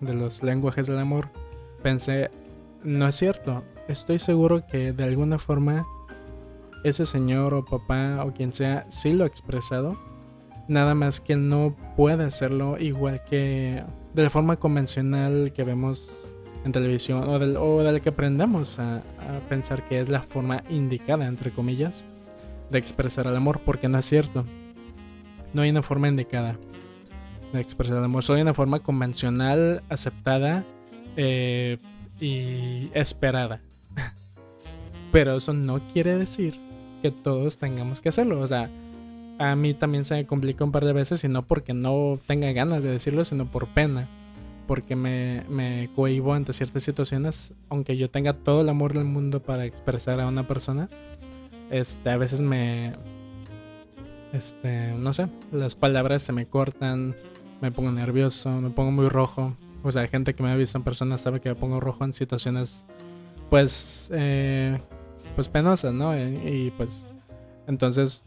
de 0.00 0.14
los 0.14 0.42
lenguajes 0.42 0.86
del 0.86 0.98
amor, 0.98 1.28
pensé, 1.82 2.30
no 2.84 3.08
es 3.08 3.16
cierto. 3.16 3.64
Estoy 3.88 4.18
seguro 4.18 4.64
que 4.66 4.92
de 4.92 5.04
alguna 5.04 5.38
forma 5.38 5.84
ese 6.84 7.06
señor 7.06 7.54
o 7.54 7.64
papá 7.64 8.24
o 8.24 8.32
quien 8.32 8.52
sea 8.52 8.86
sí 8.88 9.12
lo 9.12 9.24
ha 9.24 9.26
expresado. 9.26 9.98
Nada 10.68 10.94
más 10.94 11.20
que 11.20 11.36
no 11.36 11.76
puede 11.96 12.24
hacerlo 12.24 12.78
igual 12.78 13.22
que 13.28 13.82
de 14.14 14.22
la 14.22 14.30
forma 14.30 14.56
convencional 14.56 15.52
que 15.52 15.64
vemos 15.64 16.08
en 16.64 16.70
televisión 16.70 17.28
o, 17.28 17.40
del, 17.40 17.56
o 17.56 17.82
de 17.82 17.92
la 17.92 17.98
que 17.98 18.10
aprendemos 18.10 18.78
a 18.78 19.02
pensar 19.48 19.82
que 19.88 20.00
es 20.00 20.08
la 20.08 20.22
forma 20.22 20.62
indicada, 20.70 21.26
entre 21.26 21.50
comillas, 21.50 22.04
de 22.70 22.78
expresar 22.78 23.26
el 23.26 23.34
amor, 23.34 23.60
porque 23.64 23.88
no 23.88 23.98
es 23.98 24.04
cierto 24.04 24.44
no 25.52 25.62
hay 25.62 25.70
una 25.70 25.82
forma 25.82 26.08
indicada 26.08 26.56
de 27.52 27.60
expresar 27.60 27.98
el 27.98 28.04
amor. 28.04 28.22
Solo 28.22 28.40
una 28.40 28.54
forma 28.54 28.80
convencional, 28.80 29.82
aceptada 29.88 30.64
eh, 31.16 31.78
y 32.20 32.90
esperada. 32.94 33.60
Pero 35.12 35.36
eso 35.36 35.52
no 35.52 35.86
quiere 35.88 36.16
decir 36.16 36.58
que 37.02 37.10
todos 37.10 37.58
tengamos 37.58 38.00
que 38.00 38.08
hacerlo. 38.08 38.40
O 38.40 38.46
sea, 38.46 38.70
a 39.38 39.56
mí 39.56 39.74
también 39.74 40.04
se 40.04 40.14
me 40.14 40.26
complica 40.26 40.64
un 40.64 40.72
par 40.72 40.84
de 40.84 40.92
veces 40.92 41.22
y 41.24 41.28
no 41.28 41.42
porque 41.42 41.74
no 41.74 42.18
tenga 42.26 42.50
ganas 42.52 42.82
de 42.82 42.90
decirlo, 42.90 43.24
sino 43.24 43.46
por 43.50 43.68
pena. 43.68 44.08
Porque 44.66 44.96
me, 44.96 45.42
me 45.50 45.90
cohibo 45.94 46.34
ante 46.34 46.52
ciertas 46.52 46.84
situaciones, 46.84 47.52
aunque 47.68 47.96
yo 47.96 48.08
tenga 48.08 48.32
todo 48.32 48.60
el 48.60 48.68
amor 48.68 48.94
del 48.94 49.04
mundo 49.04 49.42
para 49.42 49.66
expresar 49.66 50.20
a 50.20 50.28
una 50.28 50.46
persona, 50.46 50.88
este, 51.70 52.10
a 52.10 52.16
veces 52.16 52.40
me, 52.40 52.94
este, 54.32 54.92
no 54.92 55.12
sé, 55.12 55.28
las 55.50 55.74
palabras 55.74 56.22
se 56.22 56.32
me 56.32 56.46
cortan, 56.46 57.14
me 57.60 57.70
pongo 57.70 57.92
nervioso, 57.92 58.50
me 58.50 58.70
pongo 58.70 58.90
muy 58.90 59.08
rojo. 59.08 59.54
O 59.82 59.90
sea, 59.90 60.06
gente 60.08 60.34
que 60.34 60.42
me 60.42 60.50
ha 60.50 60.56
visto 60.56 60.78
en 60.78 60.84
persona 60.84 61.18
sabe 61.18 61.40
que 61.40 61.48
me 61.48 61.54
pongo 61.54 61.80
rojo 61.80 62.04
en 62.04 62.12
situaciones, 62.12 62.84
pues, 63.50 64.08
eh, 64.12 64.78
pues 65.34 65.48
penosas, 65.48 65.92
¿no? 65.92 66.16
Y, 66.16 66.20
y 66.20 66.72
pues, 66.76 67.06
entonces, 67.66 68.22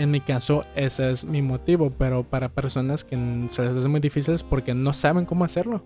en 0.00 0.10
mi 0.10 0.20
caso, 0.20 0.64
ese 0.74 1.10
es 1.10 1.24
mi 1.24 1.42
motivo, 1.42 1.90
pero 1.90 2.22
para 2.22 2.48
personas 2.48 3.04
que 3.04 3.16
se 3.50 3.62
les 3.62 3.76
hace 3.76 3.88
muy 3.88 4.00
difícil 4.00 4.34
es 4.34 4.42
porque 4.42 4.72
no 4.72 4.94
saben 4.94 5.26
cómo 5.26 5.44
hacerlo. 5.44 5.82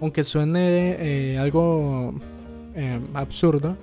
Aunque 0.00 0.24
suene 0.24 0.96
eh, 0.98 1.38
algo 1.38 2.14
eh, 2.74 3.00
absurdo, 3.14 3.76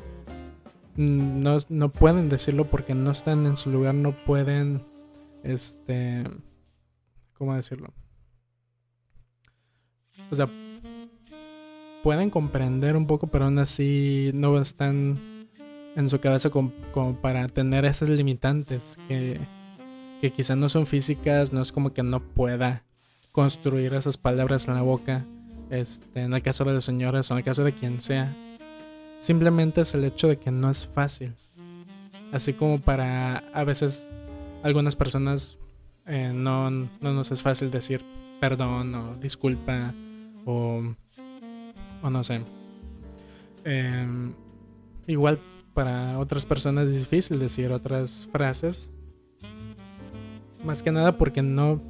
no, 1.00 1.60
no, 1.70 1.90
pueden 1.90 2.28
decirlo 2.28 2.66
porque 2.66 2.94
no 2.94 3.12
están 3.12 3.46
en 3.46 3.56
su 3.56 3.70
lugar, 3.72 3.96
no 3.96 4.12
pueden, 4.26 4.84
este, 5.44 6.26
¿cómo 7.38 7.56
decirlo? 7.56 7.94
O 10.30 10.36
sea, 10.36 10.50
pueden 12.04 12.30
comprender 12.30 12.98
un 12.98 13.08
poco, 13.08 13.28
pero 13.28 13.46
aún 13.46 13.60
así 13.60 14.32
no 14.34 14.60
están 14.60 15.48
en 15.96 16.10
su 16.10 16.20
cabeza 16.20 16.50
como, 16.50 16.74
para 17.22 17.48
tener 17.48 17.86
esas 17.86 18.10
limitantes 18.10 18.98
que, 19.08 19.40
que 20.20 20.56
no 20.58 20.68
son 20.68 20.86
físicas, 20.86 21.54
no 21.54 21.62
es 21.62 21.72
como 21.72 21.94
que 21.94 22.04
no 22.04 22.20
pueda 22.20 22.84
construir 23.32 23.94
esas 23.94 24.18
palabras 24.18 24.68
en 24.68 24.74
la 24.74 24.82
boca, 24.82 25.26
este, 25.70 26.24
en 26.24 26.34
el 26.34 26.44
caso 26.44 26.66
de 26.66 26.74
los 26.74 26.84
señores 26.84 27.32
o 27.32 27.36
en 27.36 27.38
el 27.38 27.46
caso 27.46 27.64
de 27.64 27.72
quien 27.72 28.02
sea. 28.02 28.36
Simplemente 29.20 29.82
es 29.82 29.94
el 29.94 30.04
hecho 30.06 30.28
de 30.28 30.38
que 30.38 30.52
no 30.52 30.70
es 30.70 30.88
fácil. 30.88 31.36
Así 32.32 32.54
como 32.54 32.80
para 32.80 33.38
a 33.54 33.64
veces 33.64 34.08
algunas 34.64 34.96
personas 34.96 35.58
eh, 36.06 36.32
no, 36.34 36.70
no 36.70 36.90
nos 37.02 37.32
es 37.32 37.42
fácil 37.42 37.72
decir 37.72 38.04
perdón 38.40 38.96
o 38.96 39.16
disculpa 39.16 39.94
o, 40.46 40.82
o 42.02 42.10
no 42.10 42.24
sé. 42.24 42.42
Em, 43.64 44.34
igual 45.08 45.40
para 45.74 46.18
otras 46.20 46.46
personas 46.46 46.88
es 46.88 46.94
difícil 46.94 47.40
decir 47.40 47.72
otras 47.72 48.28
frases. 48.32 48.90
Más 50.64 50.84
que 50.84 50.92
nada 50.92 51.18
porque 51.18 51.42
no... 51.42 51.82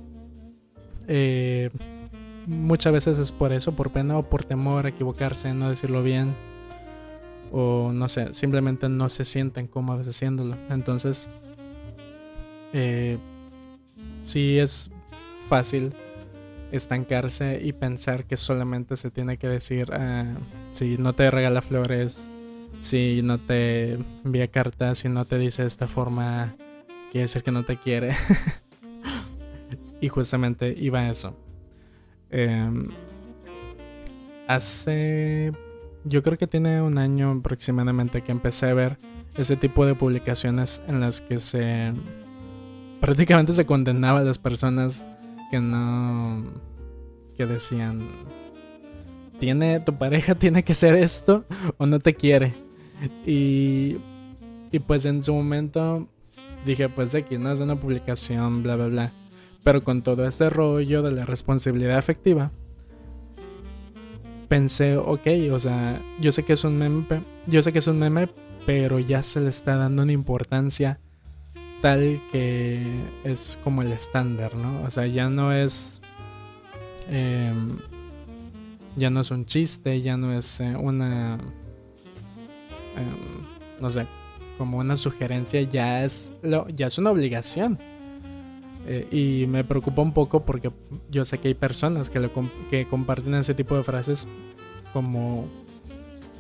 Eh, 1.08 1.70
muchas 2.46 2.94
veces 2.94 3.18
es 3.18 3.32
por 3.32 3.52
eso, 3.52 3.76
por 3.76 3.92
pena 3.92 4.18
o 4.18 4.30
por 4.30 4.44
temor 4.44 4.86
a 4.86 4.90
equivocarse, 4.90 5.54
no 5.54 5.70
decirlo 5.70 6.04
bien. 6.04 6.36
O 7.52 7.92
no 7.94 8.10
sé, 8.10 8.34
simplemente 8.34 8.90
no 8.90 9.10
se 9.10 9.26
sienten 9.26 9.68
cómodos 9.68 10.08
haciéndolo. 10.08 10.56
Entonces, 10.70 11.28
eh, 12.74 13.18
sí 14.22 14.60
es 14.60 14.92
fácil 15.48 15.94
estancarse 16.72 17.60
y 17.64 17.74
pensar 17.74 18.26
que 18.26 18.38
solamente 18.38 18.96
se 18.96 19.10
tiene 19.10 19.38
que 19.38 19.48
decir, 19.48 19.92
ah, 19.92 20.36
si 20.72 20.98
no 20.98 21.14
te 21.14 21.32
regala 21.32 21.62
flores, 21.62 22.30
si 22.80 23.22
no 23.24 23.40
te 23.40 23.94
envía 24.24 24.48
cartas, 24.50 25.00
si 25.00 25.10
no 25.10 25.26
te 25.26 25.38
dice 25.38 25.64
de 25.64 25.68
esta 25.68 25.88
forma, 25.88 26.56
quiere 27.12 27.24
decir 27.24 27.44
que 27.44 27.52
no 27.52 27.66
te 27.66 27.78
quiere. 27.78 28.16
y 30.02 30.08
justamente 30.08 30.74
iba 30.78 31.00
a 31.00 31.10
eso. 31.10 31.36
Em, 32.30 32.90
hace. 34.48 35.52
Yo 36.04 36.24
creo 36.24 36.38
que 36.38 36.48
tiene 36.48 36.82
un 36.82 36.98
año 36.98 37.32
aproximadamente 37.32 38.22
que 38.22 38.32
empecé 38.32 38.68
a 38.70 38.74
ver 38.74 38.98
ese 39.36 39.56
tipo 39.56 39.86
de 39.86 39.96
publicaciones 39.96 40.82
en 40.88 41.00
las 41.00 41.22
que 41.22 41.40
se. 41.40 41.94
prácticamente 43.02 43.54
se 43.54 43.66
condenaba 43.66 44.20
a 44.20 44.24
las 44.24 44.38
personas 44.38 45.04
que 45.52 45.60
no. 45.60 46.44
que 47.36 47.46
decían. 47.46 48.08
Tiene, 49.40 49.80
tu 49.80 49.98
pareja 49.98 50.36
tiene 50.40 50.64
que 50.64 50.74
ser 50.74 50.96
esto 50.96 51.46
o 51.78 51.86
no 51.86 52.00
te 52.00 52.14
quiere. 52.14 52.54
Y, 53.26 53.98
y 54.72 54.80
pues 54.80 55.06
en 55.06 55.24
su 55.24 55.34
momento 55.34 56.08
dije, 56.66 56.90
pues 56.90 57.16
aquí 57.16 57.38
no 57.38 57.52
es 57.52 57.60
una 57.60 57.80
publicación, 57.80 58.64
bla, 58.64 58.76
bla, 58.76 58.88
bla. 58.88 59.14
Pero 59.64 59.84
con 59.84 60.02
todo 60.02 60.28
este 60.28 60.50
rollo 60.50 61.02
de 61.02 61.12
la 61.12 61.26
responsabilidad 61.26 61.98
afectiva, 61.98 62.52
pensé, 64.50 64.98
ok, 64.98 65.28
o 65.54 65.60
sea, 65.60 66.02
yo 66.20 66.34
sé 66.34 66.44
que 66.44 66.54
es 66.54 66.64
un 66.66 66.78
meme, 66.78 67.06
yo 67.48 67.62
sé 67.62 67.72
que 67.72 67.80
es 67.80 67.88
un 67.88 68.00
meme, 68.00 68.30
pero 68.66 69.00
ya 69.00 69.24
se 69.24 69.40
le 69.40 69.50
está 69.50 69.78
dando 69.78 70.04
una 70.04 70.12
importancia 70.12 71.00
tal 71.82 72.22
que 72.34 72.84
es 73.24 73.58
como 73.64 73.82
el 73.82 73.94
estándar, 73.94 74.56
¿no? 74.56 74.84
O 74.84 74.92
sea, 74.92 75.08
ya 75.08 75.30
no 75.30 75.54
es... 75.54 76.02
Em, 77.08 77.78
ya 78.98 79.10
no 79.10 79.22
es 79.22 79.32
un 79.32 79.46
chiste, 79.46 80.02
ya 80.02 80.18
no 80.18 80.38
es 80.38 80.60
eh, 80.60 80.76
una 80.76 81.40
Em, 82.96 83.46
no 83.80 83.92
sé, 83.92 84.08
como 84.58 84.78
una 84.80 84.98
sugerencia 84.98 85.62
ya 85.62 86.04
es, 86.04 86.34
lo, 86.42 86.68
ya 86.70 86.88
es 86.88 86.98
una 86.98 87.12
obligación. 87.12 87.80
Eh, 88.92 89.08
y 89.12 89.46
me 89.46 89.64
preocupa 89.64 90.02
un 90.02 90.14
poco 90.14 90.44
porque 90.44 90.72
yo 91.12 91.24
sé 91.24 91.38
que 91.38 91.50
hay 91.50 91.54
personas 91.54 92.10
que, 92.10 92.20
lo, 92.20 92.32
que 92.72 92.88
comparten 92.88 93.36
ese 93.36 93.54
tipo 93.54 93.78
de 93.78 93.84
frases 93.84 94.28
como, 94.94 95.46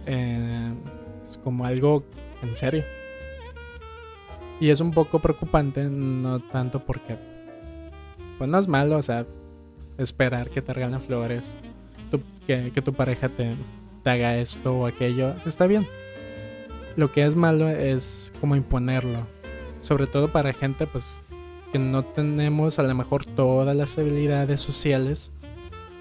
eh, 0.07 0.73
como 1.43 1.65
algo 1.65 2.03
en 2.41 2.55
serio. 2.55 2.83
Y 4.59 4.71
es 4.71 4.81
un 4.81 4.89
poco 4.89 5.19
preocupante, 5.19 5.83
no 5.83 6.39
tanto 6.39 6.83
porque, 6.83 7.19
pues 8.39 8.49
no 8.49 8.57
es 8.57 8.67
malo, 8.67 8.97
o 8.97 9.03
sea, 9.03 9.27
esperar 9.99 10.49
que 10.49 10.63
te 10.63 10.73
regalen 10.73 11.01
flores, 11.01 11.53
que, 12.47 12.71
que, 12.71 12.81
tu 12.81 12.93
pareja 12.93 13.29
te, 13.29 13.55
te 14.03 14.09
haga 14.09 14.37
esto 14.37 14.73
o 14.73 14.87
aquello, 14.87 15.35
está 15.45 15.67
bien. 15.67 15.85
Lo 16.95 17.11
que 17.11 17.23
es 17.25 17.35
malo 17.35 17.69
es 17.69 18.33
como 18.41 18.55
imponerlo. 18.55 19.27
Sobre 19.81 20.07
todo 20.07 20.29
para 20.29 20.51
gente 20.51 20.87
pues 20.87 21.23
que 21.71 21.79
no 21.79 22.03
tenemos 22.03 22.79
a 22.79 22.83
lo 22.83 22.93
mejor 22.95 23.25
todas 23.25 23.75
las 23.75 23.97
habilidades 23.97 24.61
sociales 24.61 25.31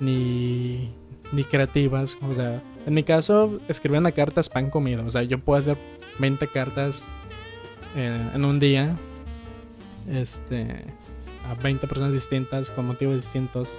ni, 0.01 0.91
ni 1.33 1.45
creativas. 1.45 2.19
O 2.23 2.35
sea, 2.35 2.63
en 2.87 2.95
mi 2.95 3.03
caso, 3.03 3.61
escribir 3.69 3.99
una 3.99 4.13
carta 4.13 4.41
es 4.41 4.49
pan 4.49 4.71
comido. 4.71 5.05
O 5.05 5.11
sea, 5.11 5.23
yo 5.23 5.39
puedo 5.39 5.59
hacer 5.59 5.77
20 6.19 6.47
cartas 6.49 7.07
eh, 7.97 8.31
en 8.35 8.45
un 8.45 8.61
día. 8.61 8.97
Este. 10.11 10.85
A 11.49 11.55
20 11.55 11.87
personas 11.87 12.13
distintas, 12.13 12.71
con 12.71 12.87
motivos 12.87 13.17
distintos. 13.17 13.79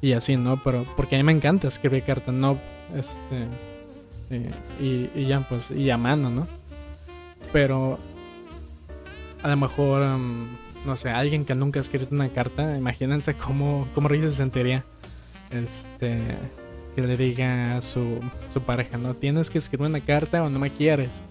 Y 0.00 0.12
así, 0.12 0.36
¿no? 0.36 0.60
Pero 0.62 0.84
porque 0.96 1.16
a 1.16 1.18
mí 1.18 1.24
me 1.24 1.32
encanta 1.32 1.68
escribir 1.68 2.02
cartas, 2.02 2.34
no. 2.34 2.58
Este 2.94 3.46
y, 4.78 5.10
y, 5.14 5.26
ya, 5.26 5.40
pues, 5.40 5.70
y 5.70 5.90
a 5.90 5.96
mano, 5.96 6.30
¿no? 6.30 6.46
Pero 7.52 7.98
a 9.42 9.48
lo 9.48 9.56
mejor, 9.56 10.02
no 10.84 10.96
sé, 10.96 11.10
alguien 11.10 11.44
que 11.44 11.54
nunca 11.54 11.80
ha 11.80 11.82
escrito 11.82 12.14
una 12.14 12.28
carta, 12.30 12.76
imagínense 12.76 13.34
cómo, 13.34 13.88
cómo 13.94 14.08
se 14.08 14.32
sentiría. 14.32 14.84
Este, 15.50 16.18
que 16.94 17.02
le 17.02 17.16
diga 17.16 17.76
a 17.76 17.82
su, 17.82 18.20
su 18.52 18.60
pareja, 18.62 18.98
no 18.98 19.14
tienes 19.14 19.50
que 19.50 19.58
escribir 19.58 19.88
una 19.88 20.00
carta 20.00 20.42
o 20.42 20.50
no 20.50 20.58
me 20.58 20.70
quieres. 20.70 21.22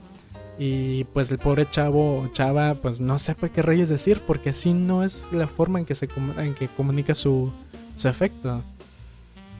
Y 0.57 1.05
pues 1.05 1.31
el 1.31 1.38
pobre 1.38 1.69
chavo 1.69 2.21
o 2.21 2.27
chava, 2.27 2.75
pues 2.75 2.99
no 2.99 3.17
sepa 3.17 3.49
qué 3.49 3.62
reyes 3.62 3.88
decir, 3.88 4.21
porque 4.25 4.49
así 4.49 4.73
no 4.73 5.03
es 5.03 5.27
la 5.31 5.47
forma 5.47 5.79
en 5.79 5.85
que 5.85 5.95
se 5.95 6.07
en 6.38 6.53
que 6.53 6.67
comunica 6.67 7.15
su, 7.15 7.51
su 7.95 8.07
efecto. 8.07 8.62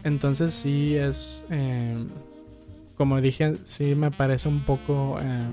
Entonces 0.04 0.54
sí 0.54 0.96
es 0.96 1.44
eh, 1.50 1.96
como 3.00 3.22
dije, 3.22 3.54
sí 3.64 3.96
me 3.96 4.12
parece 4.12 4.50
un 4.50 4.60
poco 4.60 5.20
eh, 5.22 5.48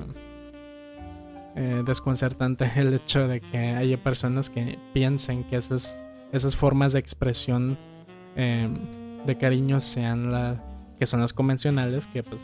eh, 1.56 1.82
desconcertante 1.86 2.70
el 2.76 2.94
hecho 2.94 3.26
de 3.26 3.40
que 3.40 3.56
haya 3.56 4.02
personas 4.02 4.50
que 4.50 4.78
piensen 4.92 5.44
que 5.44 5.56
esas, 5.56 5.98
esas 6.32 6.54
formas 6.54 6.92
de 6.92 6.98
expresión 6.98 7.78
em, 8.36 8.76
de 9.24 9.38
cariño 9.38 9.80
sean 9.80 10.30
las 10.30 10.60
que 10.98 11.06
son 11.06 11.20
las 11.20 11.32
convencionales, 11.32 12.06
que 12.06 12.22
pues, 12.22 12.40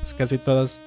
pues, 0.00 0.14
casi 0.14 0.38
todos 0.38 0.80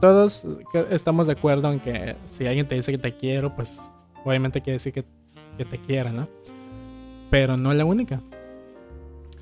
todos 0.00 0.44
estamos 0.90 1.26
de 1.26 1.32
acuerdo 1.32 1.72
en 1.72 1.80
que 1.80 2.16
si 2.24 2.46
alguien 2.46 2.68
te 2.68 2.76
dice 2.76 2.92
que 2.92 2.98
te 2.98 3.16
quiero, 3.16 3.54
pues 3.56 3.80
obviamente 4.24 4.60
quiere 4.60 4.74
decir 4.74 4.92
que, 4.92 5.04
que 5.56 5.64
te 5.64 5.78
quiera, 5.78 6.12
¿no? 6.12 6.28
Pero 7.30 7.56
no 7.56 7.72
es 7.72 7.78
la 7.78 7.84
única. 7.84 8.20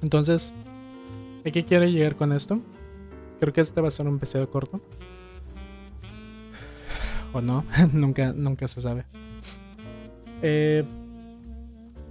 Entonces, 0.02 0.54
¿a 1.44 1.50
qué 1.50 1.64
quiere 1.64 1.92
llegar 1.92 2.16
con 2.16 2.32
esto? 2.32 2.60
Creo 3.38 3.52
que 3.52 3.60
este 3.60 3.80
va 3.82 3.88
a 3.88 3.90
ser 3.90 4.08
un 4.08 4.16
episodio 4.16 4.50
corto. 4.50 4.80
O 7.36 7.42
no, 7.42 7.64
nunca, 7.92 8.32
nunca 8.32 8.68
se 8.68 8.80
sabe. 8.80 9.04
Eh, 10.42 10.84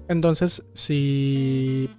entonces, 0.07 0.65
si, 0.73 1.89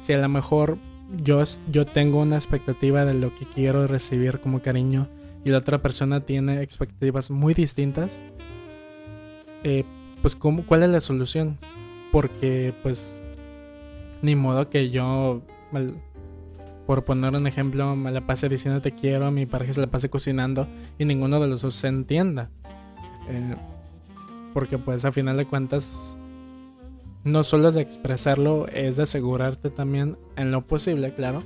si 0.00 0.12
a 0.12 0.18
lo 0.18 0.28
mejor 0.28 0.78
yo, 1.22 1.42
yo 1.70 1.86
tengo 1.86 2.20
una 2.20 2.36
expectativa 2.36 3.04
de 3.04 3.14
lo 3.14 3.34
que 3.34 3.46
quiero 3.46 3.86
recibir 3.86 4.40
como 4.40 4.62
cariño 4.62 5.08
y 5.44 5.50
la 5.50 5.58
otra 5.58 5.78
persona 5.78 6.20
tiene 6.20 6.62
expectativas 6.62 7.30
muy 7.30 7.54
distintas, 7.54 8.22
eh, 9.64 9.84
pues 10.22 10.36
¿cómo, 10.36 10.64
¿cuál 10.66 10.82
es 10.82 10.90
la 10.90 11.00
solución? 11.00 11.58
Porque 12.12 12.74
pues 12.82 13.20
ni 14.22 14.34
modo 14.34 14.68
que 14.68 14.90
yo, 14.90 15.42
por 16.90 17.04
poner 17.04 17.36
un 17.36 17.46
ejemplo, 17.46 17.94
me 17.94 18.10
la 18.10 18.26
pase 18.26 18.48
diciendo 18.48 18.82
te 18.82 18.90
quiero, 18.90 19.30
mi 19.30 19.46
pareja 19.46 19.74
se 19.74 19.80
la 19.80 19.86
pase 19.86 20.10
cocinando 20.10 20.66
y 20.98 21.04
ninguno 21.04 21.38
de 21.38 21.46
los 21.46 21.62
dos 21.62 21.76
se 21.76 21.86
entienda. 21.86 22.50
Eh, 23.28 23.54
porque 24.52 24.76
pues 24.76 25.04
a 25.04 25.12
final 25.12 25.36
de 25.36 25.46
cuentas 25.46 26.18
no 27.22 27.44
solo 27.44 27.68
es 27.68 27.76
de 27.76 27.82
expresarlo, 27.82 28.66
es 28.66 28.96
de 28.96 29.04
asegurarte 29.04 29.70
también 29.70 30.18
en 30.34 30.50
lo 30.50 30.62
posible, 30.66 31.14
claro, 31.14 31.44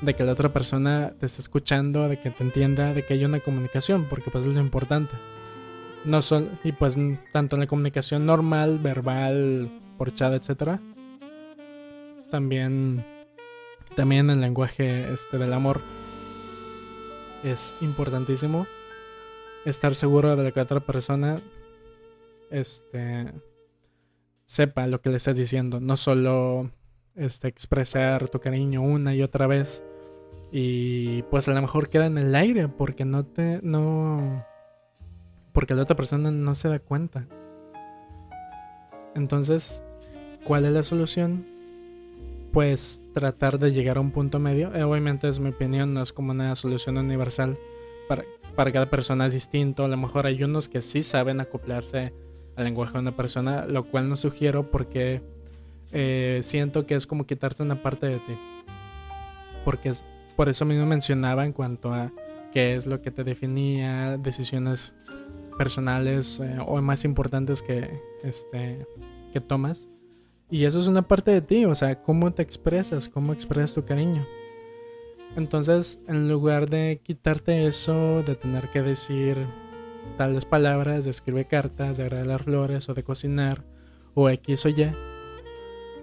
de 0.00 0.14
que 0.14 0.24
la 0.24 0.32
otra 0.32 0.52
persona 0.52 1.14
te 1.16 1.26
esté 1.26 1.42
escuchando, 1.42 2.08
de 2.08 2.18
que 2.18 2.30
te 2.30 2.42
entienda, 2.42 2.92
de 2.92 3.06
que 3.06 3.14
haya 3.14 3.28
una 3.28 3.38
comunicación, 3.38 4.06
porque 4.10 4.32
pues 4.32 4.46
es 4.46 4.52
lo 4.52 4.58
importante. 4.58 5.14
No 6.04 6.22
solo, 6.22 6.48
y 6.64 6.72
pues 6.72 6.98
tanto 7.30 7.54
en 7.54 7.60
la 7.60 7.68
comunicación 7.68 8.26
normal, 8.26 8.80
verbal, 8.80 9.70
por 9.96 10.12
chat, 10.12 10.32
etcétera, 10.32 10.80
también 12.32 13.04
también 13.96 14.28
el 14.28 14.40
lenguaje 14.40 15.12
este 15.12 15.38
del 15.38 15.54
amor 15.54 15.80
es 17.42 17.74
importantísimo 17.80 18.66
estar 19.64 19.94
seguro 19.94 20.36
de 20.36 20.52
que 20.52 20.60
otra 20.60 20.80
persona 20.80 21.40
este 22.50 23.32
sepa 24.44 24.86
lo 24.86 25.00
que 25.00 25.10
le 25.10 25.16
estás 25.16 25.36
diciendo, 25.36 25.80
no 25.80 25.96
solo 25.96 26.70
este, 27.16 27.48
expresar 27.48 28.28
tu 28.28 28.38
cariño 28.38 28.82
una 28.82 29.14
y 29.14 29.22
otra 29.22 29.46
vez 29.46 29.82
y 30.52 31.22
pues 31.22 31.48
a 31.48 31.54
lo 31.54 31.62
mejor 31.62 31.88
queda 31.88 32.06
en 32.06 32.18
el 32.18 32.34
aire 32.34 32.68
porque 32.68 33.04
no 33.04 33.24
te 33.24 33.60
no 33.62 34.44
porque 35.52 35.74
la 35.74 35.82
otra 35.82 35.96
persona 35.96 36.30
no 36.30 36.54
se 36.54 36.68
da 36.68 36.78
cuenta. 36.78 37.26
Entonces, 39.14 39.82
¿cuál 40.44 40.66
es 40.66 40.72
la 40.72 40.82
solución? 40.82 41.55
Pues 42.56 43.02
tratar 43.12 43.58
de 43.58 43.70
llegar 43.70 43.98
a 43.98 44.00
un 44.00 44.12
punto 44.12 44.38
medio. 44.38 44.74
Eh, 44.74 44.82
obviamente 44.82 45.28
es 45.28 45.38
mi 45.38 45.50
opinión, 45.50 45.92
no 45.92 46.00
es 46.00 46.10
como 46.10 46.30
una 46.30 46.54
solución 46.56 46.96
universal. 46.96 47.58
Para, 48.08 48.24
para 48.54 48.72
cada 48.72 48.88
persona 48.88 49.26
es 49.26 49.34
distinto. 49.34 49.84
A 49.84 49.88
lo 49.88 49.98
mejor 49.98 50.24
hay 50.24 50.42
unos 50.42 50.70
que 50.70 50.80
sí 50.80 51.02
saben 51.02 51.38
acoplarse 51.42 52.14
al 52.56 52.64
lenguaje 52.64 52.94
de 52.94 53.00
una 53.00 53.14
persona, 53.14 53.66
lo 53.66 53.84
cual 53.84 54.08
no 54.08 54.16
sugiero 54.16 54.70
porque 54.70 55.20
eh, 55.92 56.40
siento 56.42 56.86
que 56.86 56.94
es 56.94 57.06
como 57.06 57.26
quitarte 57.26 57.62
una 57.62 57.82
parte 57.82 58.06
de 58.06 58.20
ti. 58.20 58.38
Porque 59.62 59.92
por 60.34 60.48
eso 60.48 60.64
mismo 60.64 60.86
mencionaba 60.86 61.44
en 61.44 61.52
cuanto 61.52 61.92
a 61.92 62.10
qué 62.54 62.74
es 62.74 62.86
lo 62.86 63.02
que 63.02 63.10
te 63.10 63.22
definía, 63.22 64.16
decisiones 64.16 64.94
personales 65.58 66.40
eh, 66.40 66.56
o 66.66 66.80
más 66.80 67.04
importantes 67.04 67.60
que, 67.60 68.00
este, 68.22 68.86
que 69.34 69.42
tomas. 69.42 69.90
Y 70.48 70.64
eso 70.64 70.78
es 70.78 70.86
una 70.86 71.02
parte 71.02 71.32
de 71.32 71.40
ti, 71.40 71.64
o 71.64 71.74
sea, 71.74 72.02
cómo 72.02 72.32
te 72.32 72.42
expresas, 72.42 73.08
cómo 73.08 73.32
expresas 73.32 73.74
tu 73.74 73.84
cariño. 73.84 74.26
Entonces, 75.36 75.98
en 76.06 76.28
lugar 76.28 76.70
de 76.70 77.00
quitarte 77.02 77.66
eso, 77.66 78.22
de 78.22 78.36
tener 78.36 78.70
que 78.70 78.80
decir 78.80 79.46
tales 80.16 80.44
palabras, 80.44 81.04
de 81.04 81.10
escribir 81.10 81.46
cartas, 81.46 81.96
de 81.96 82.08
regalar 82.08 82.44
flores 82.44 82.88
o 82.88 82.94
de 82.94 83.02
cocinar 83.02 83.64
o 84.14 84.30
X 84.30 84.66
o 84.66 84.68
Y, 84.68 84.92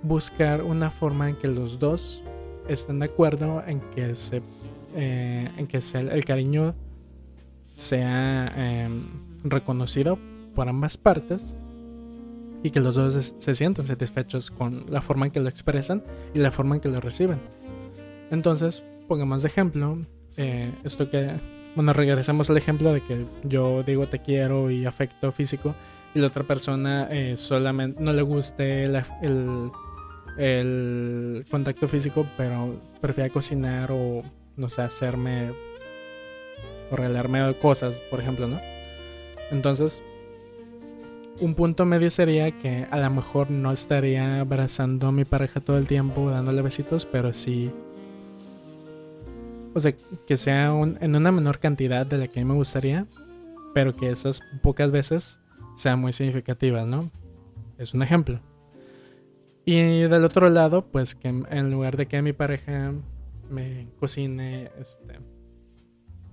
buscar 0.03 0.61
una 0.61 0.91
forma 0.91 1.29
en 1.29 1.37
que 1.37 1.47
los 1.47 1.79
dos 1.79 2.21
estén 2.67 2.99
de 2.99 3.05
acuerdo 3.05 3.63
en 3.65 3.79
que 3.91 4.13
se 4.15 4.41
eh, 4.95 5.49
en 5.57 5.65
que 5.65 5.79
el 5.95 6.23
cariño 6.25 6.75
sea 7.75 8.53
em, 8.55 9.05
reconocido 9.43 10.19
por 10.53 10.69
ambas 10.69 10.97
partes 10.97 11.57
y 12.63 12.71
que 12.71 12.79
los 12.79 12.95
dos 12.95 13.35
se 13.37 13.53
sientan 13.53 13.85
satisfechos 13.85 14.49
con 14.49 14.85
la 14.89 15.01
forma 15.01 15.25
en 15.27 15.31
que 15.31 15.41
lo 15.41 15.49
expresan 15.49 16.03
y 16.33 16.39
la 16.39 16.51
forma 16.51 16.75
en 16.75 16.81
que 16.81 16.89
lo 16.89 17.01
reciben. 17.01 17.39
Entonces, 18.31 18.83
pongamos 19.07 19.43
de 19.43 19.49
ejemplo 19.49 19.97
eh, 20.37 20.73
esto 20.83 21.09
que 21.09 21.31
bueno, 21.75 21.93
regresamos 21.93 22.49
al 22.49 22.57
ejemplo 22.57 22.93
de 22.93 23.01
que 23.01 23.25
yo 23.43 23.83
digo 23.83 24.07
te 24.07 24.19
quiero 24.19 24.69
y 24.69 24.85
afecto 24.85 25.31
físico 25.31 25.75
y 26.13 26.19
la 26.19 26.27
otra 26.27 26.43
persona 26.43 27.07
eh, 27.09 27.35
solamente 27.35 28.01
no 28.01 28.13
le 28.13 28.21
guste 28.21 28.83
el, 28.83 29.71
el, 30.37 31.45
contacto 31.49 31.87
físico, 31.87 32.27
pero 32.37 32.79
prefiere 33.01 33.31
cocinar 33.31 33.91
o 33.91 34.21
no 34.55 34.69
sé, 34.69 34.83
hacerme 34.83 35.51
o 36.91 36.95
regalarme 36.95 37.55
cosas, 37.57 37.99
por 38.11 38.19
ejemplo, 38.19 38.47
¿no? 38.47 38.59
Entonces, 39.49 40.03
un 41.39 41.55
punto 41.55 41.85
medio 41.85 42.11
sería 42.11 42.51
que 42.51 42.87
a 42.89 42.97
lo 42.97 43.09
mejor 43.09 43.49
no 43.49 43.71
estaría 43.71 44.39
abrazando 44.39 45.07
a 45.07 45.11
mi 45.11 45.25
pareja 45.25 45.59
todo 45.59 45.77
el 45.77 45.87
tiempo, 45.87 46.29
dándole 46.29 46.61
besitos, 46.61 47.05
pero 47.05 47.33
sí 47.33 47.71
o 49.73 49.79
sea, 49.79 49.93
que 50.27 50.37
sea 50.37 50.67
en 50.67 51.15
una 51.15 51.31
menor 51.31 51.59
cantidad 51.59 52.05
de 52.05 52.17
la 52.17 52.27
que 52.27 52.39
a 52.39 52.43
mí 52.43 52.49
me 52.49 52.55
gustaría, 52.55 53.07
pero 53.73 53.95
que 53.95 54.11
esas 54.11 54.41
pocas 54.61 54.91
veces 54.91 55.39
sean 55.75 55.99
muy 55.99 56.13
significativas, 56.13 56.87
¿no? 56.87 57.09
Es 57.77 57.93
un 57.93 58.03
ejemplo. 58.03 58.39
Y 59.65 60.01
del 60.01 60.25
otro 60.25 60.49
lado, 60.49 60.85
pues 60.85 61.15
que 61.15 61.29
en 61.29 61.71
lugar 61.71 61.97
de 61.97 62.07
que 62.07 62.21
mi 62.21 62.33
pareja 62.33 62.93
me 63.49 63.87
cocine, 63.99 64.69
este, 64.79 65.19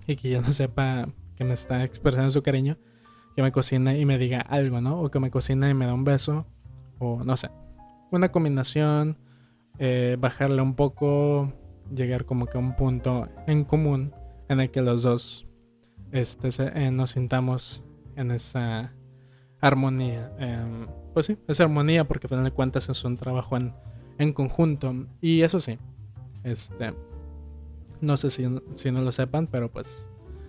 y 0.07 0.17
que 0.17 0.31
yo 0.31 0.43
no 0.43 0.53
sepa 0.53 1.09
que 1.37 1.45
me 1.45 1.55
está 1.55 1.85
expresando 1.85 2.31
su 2.31 2.43
cariño, 2.43 2.77
que 3.35 3.43
me 3.43 3.53
cocine 3.53 3.99
y 3.99 4.05
me 4.05 4.19
diga 4.19 4.41
algo, 4.41 4.81
¿no? 4.81 5.01
O 5.01 5.11
que 5.11 5.21
me 5.21 5.31
cocine 5.31 5.71
y 5.71 5.75
me 5.75 5.87
da 5.87 5.95
un 5.95 6.05
beso, 6.05 6.47
o 6.99 7.23
no 7.25 7.37
sé. 7.37 7.51
Una 8.11 8.31
combinación, 8.31 9.17
eh, 9.79 10.17
bajarle 10.19 10.63
un 10.63 10.75
poco, 10.75 11.53
llegar 11.95 12.25
como 12.25 12.47
que 12.47 12.59
a 12.59 12.61
un 12.61 12.77
punto 12.77 13.29
en 13.47 13.65
común 13.65 14.13
en 14.49 14.61
el 14.61 14.71
que 14.71 14.83
los 14.83 15.03
dos 15.03 15.47
este, 16.13 16.49
eh, 16.75 16.91
nos 16.91 17.13
sintamos 17.13 17.85
en 18.17 18.31
esa 18.31 18.93
armonía. 19.61 20.33
Em, 20.39 20.87
pues 21.15 21.27
sí, 21.27 21.39
esa 21.49 21.65
armonía 21.65 22.07
porque 22.07 22.27
al 22.27 22.31
final 22.31 22.45
de 22.45 22.51
cuentas 22.51 22.89
es 22.89 23.05
un 23.05 23.17
trabajo 23.17 23.57
en, 23.57 23.73
en 24.19 24.33
conjunto. 24.33 24.95
Y 25.21 25.43
eso 25.43 25.61
sí, 25.61 25.79
este, 26.43 26.95
no 28.01 28.17
sé 28.17 28.31
si, 28.31 28.45
si 28.75 28.91
no 28.91 29.03
lo 29.03 29.13
sepan, 29.13 29.47
pero 29.47 29.71
pues 29.71 30.09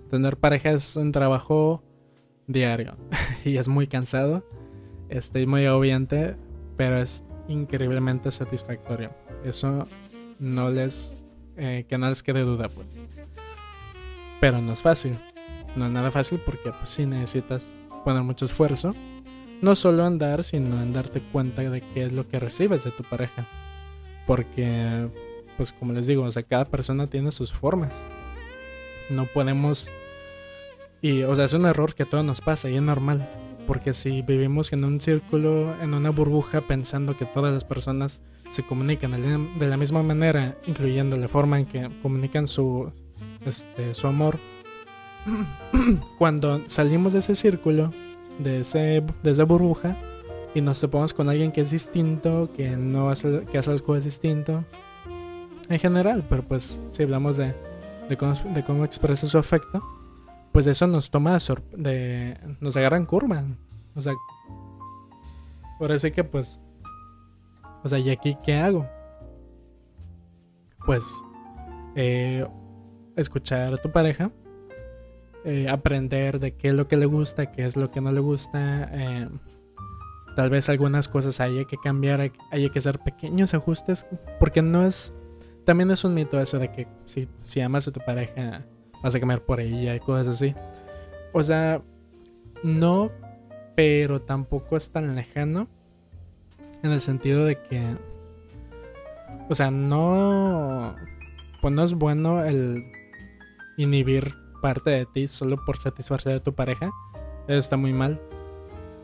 tener 0.09 0.37
pareja 0.37 0.71
es 0.71 0.95
un 0.95 1.11
trabajo 1.11 1.83
diario 2.51 2.97
y 3.45 3.57
es 3.57 3.67
muy 3.67 3.87
cansado, 3.87 4.45
este, 5.09 5.45
muy 5.45 5.65
obviante, 5.67 6.35
pero 6.77 6.97
es 6.97 7.23
increíblemente 7.47 8.31
satisfactorio. 8.31 9.11
Eso 9.43 9.87
no 10.39 10.69
les 10.69 11.21
eh, 11.57 11.85
que 11.87 11.97
no 11.97 12.09
les 12.09 12.23
quede 12.23 12.41
duda, 12.41 12.69
pues. 12.69 12.87
Pero 14.39 14.61
no 14.61 14.73
es 14.73 14.81
fácil. 14.81 15.17
No 15.75 15.85
es 15.85 15.91
nada 15.91 16.11
fácil 16.11 16.39
porque 16.45 16.71
pues 16.71 16.89
sí 16.89 17.05
necesitas 17.05 17.79
poner 18.03 18.23
mucho 18.23 18.45
esfuerzo. 18.45 18.95
No 19.61 19.75
solo 19.75 20.05
andar, 20.05 20.43
sino 20.43 20.81
en 20.81 20.93
darte 20.93 21.21
cuenta 21.21 21.61
de 21.61 21.81
qué 21.93 22.05
es 22.05 22.13
lo 22.13 22.27
que 22.27 22.39
recibes 22.39 22.83
de 22.83 22.91
tu 22.91 23.03
pareja. 23.03 23.45
Porque, 24.25 25.07
pues 25.57 25.71
como 25.71 25.93
les 25.93 26.07
digo, 26.07 26.23
o 26.23 26.31
sea, 26.31 26.43
cada 26.43 26.65
persona 26.65 27.07
tiene 27.07 27.31
sus 27.31 27.53
formas. 27.53 28.03
No 29.09 29.25
podemos... 29.25 29.89
Y, 31.01 31.23
o 31.23 31.35
sea, 31.35 31.45
es 31.45 31.53
un 31.53 31.65
error 31.65 31.95
que 31.95 32.03
a 32.03 32.09
todos 32.09 32.23
nos 32.23 32.41
pasa 32.41 32.69
y 32.69 32.75
es 32.75 32.81
normal. 32.81 33.27
Porque 33.65 33.93
si 33.93 34.21
vivimos 34.21 34.73
en 34.73 34.83
un 34.83 35.01
círculo, 35.01 35.75
en 35.81 35.93
una 35.93 36.09
burbuja, 36.09 36.61
pensando 36.61 37.17
que 37.17 37.25
todas 37.25 37.53
las 37.53 37.65
personas 37.65 38.21
se 38.49 38.63
comunican 38.63 39.11
de 39.57 39.67
la 39.67 39.77
misma 39.77 40.03
manera, 40.03 40.57
incluyendo 40.67 41.15
la 41.15 41.27
forma 41.27 41.59
en 41.59 41.65
que 41.65 41.89
comunican 42.01 42.47
su, 42.47 42.91
este, 43.45 43.93
su 43.93 44.07
amor, 44.07 44.37
cuando 46.17 46.61
salimos 46.67 47.13
de 47.13 47.19
ese 47.19 47.35
círculo, 47.35 47.91
de, 48.39 48.61
ese, 48.61 49.03
de 49.23 49.31
esa 49.31 49.45
burbuja, 49.45 49.97
y 50.53 50.59
nos 50.59 50.81
topamos 50.81 51.13
con 51.13 51.29
alguien 51.29 51.51
que 51.53 51.61
es 51.61 51.71
distinto, 51.71 52.49
que 52.55 52.71
no 52.71 53.09
hace, 53.09 53.45
que 53.49 53.57
hace 53.57 53.79
cosas 53.79 54.03
distinto, 54.03 54.65
en 55.69 55.79
general, 55.79 56.25
pero 56.29 56.43
pues 56.43 56.81
si 56.89 57.03
hablamos 57.03 57.37
de, 57.37 57.55
de, 58.09 58.17
cómo, 58.17 58.33
de 58.53 58.63
cómo 58.65 58.83
expresa 58.83 59.27
su 59.27 59.37
afecto, 59.37 59.81
pues 60.51 60.67
eso 60.67 60.87
nos 60.87 61.09
toma 61.09 61.37
de, 61.75 62.37
nos 62.59 62.75
agarran 62.77 63.05
curva. 63.05 63.43
O 63.95 64.01
sea, 64.01 64.13
por 65.79 65.91
eso 65.91 66.11
que 66.11 66.23
pues 66.23 66.59
o 67.83 67.89
sea, 67.89 67.99
¿y 67.99 68.09
aquí 68.09 68.37
qué 68.43 68.55
hago? 68.55 68.87
Pues 70.85 71.23
eh, 71.95 72.45
escuchar 73.15 73.73
a 73.73 73.77
tu 73.77 73.91
pareja 73.91 74.31
eh, 75.43 75.67
aprender 75.69 76.39
de 76.39 76.51
qué 76.51 76.69
es 76.69 76.75
lo 76.75 76.87
que 76.87 76.97
le 76.97 77.07
gusta, 77.07 77.51
qué 77.51 77.65
es 77.65 77.75
lo 77.75 77.89
que 77.89 77.99
no 77.99 78.11
le 78.11 78.19
gusta. 78.19 78.89
Eh, 78.91 79.29
tal 80.35 80.51
vez 80.51 80.69
algunas 80.69 81.07
cosas 81.07 81.39
haya 81.39 81.65
que 81.65 81.77
cambiar, 81.77 82.31
haya 82.51 82.69
que 82.69 82.79
hacer 82.79 82.99
pequeños 82.99 83.53
ajustes, 83.53 84.05
porque 84.39 84.61
no 84.61 84.85
es... 84.85 85.13
También 85.65 85.89
es 85.91 86.03
un 86.03 86.13
mito 86.13 86.39
eso 86.39 86.59
de 86.59 86.71
que 86.71 86.87
si, 87.05 87.27
si 87.41 87.61
amas 87.61 87.87
a 87.87 87.91
tu 87.91 87.99
pareja 87.99 88.65
vas 89.01 89.15
a 89.15 89.19
cambiar 89.19 89.41
por 89.41 89.59
ella 89.59 89.95
y 89.95 89.99
cosas 89.99 90.27
así. 90.27 90.55
O 91.33 91.43
sea, 91.43 91.81
no, 92.63 93.11
pero 93.75 94.21
tampoco 94.21 94.77
es 94.77 94.91
tan 94.91 95.15
lejano 95.15 95.67
en 96.83 96.91
el 96.91 97.01
sentido 97.01 97.45
de 97.45 97.57
que, 97.61 97.95
o 99.49 99.55
sea, 99.55 99.71
no, 99.71 100.95
pues 101.61 101.73
no 101.73 101.83
es 101.83 101.93
bueno 101.93 102.43
el 102.43 102.91
inhibir 103.77 104.35
parte 104.61 104.91
de 104.91 105.05
ti 105.05 105.27
solo 105.27 105.57
por 105.65 105.77
satisfacer 105.77 106.33
a 106.33 106.43
tu 106.43 106.53
pareja. 106.53 106.91
Eso 107.47 107.59
está 107.59 107.77
muy 107.77 107.93
mal. 107.93 108.19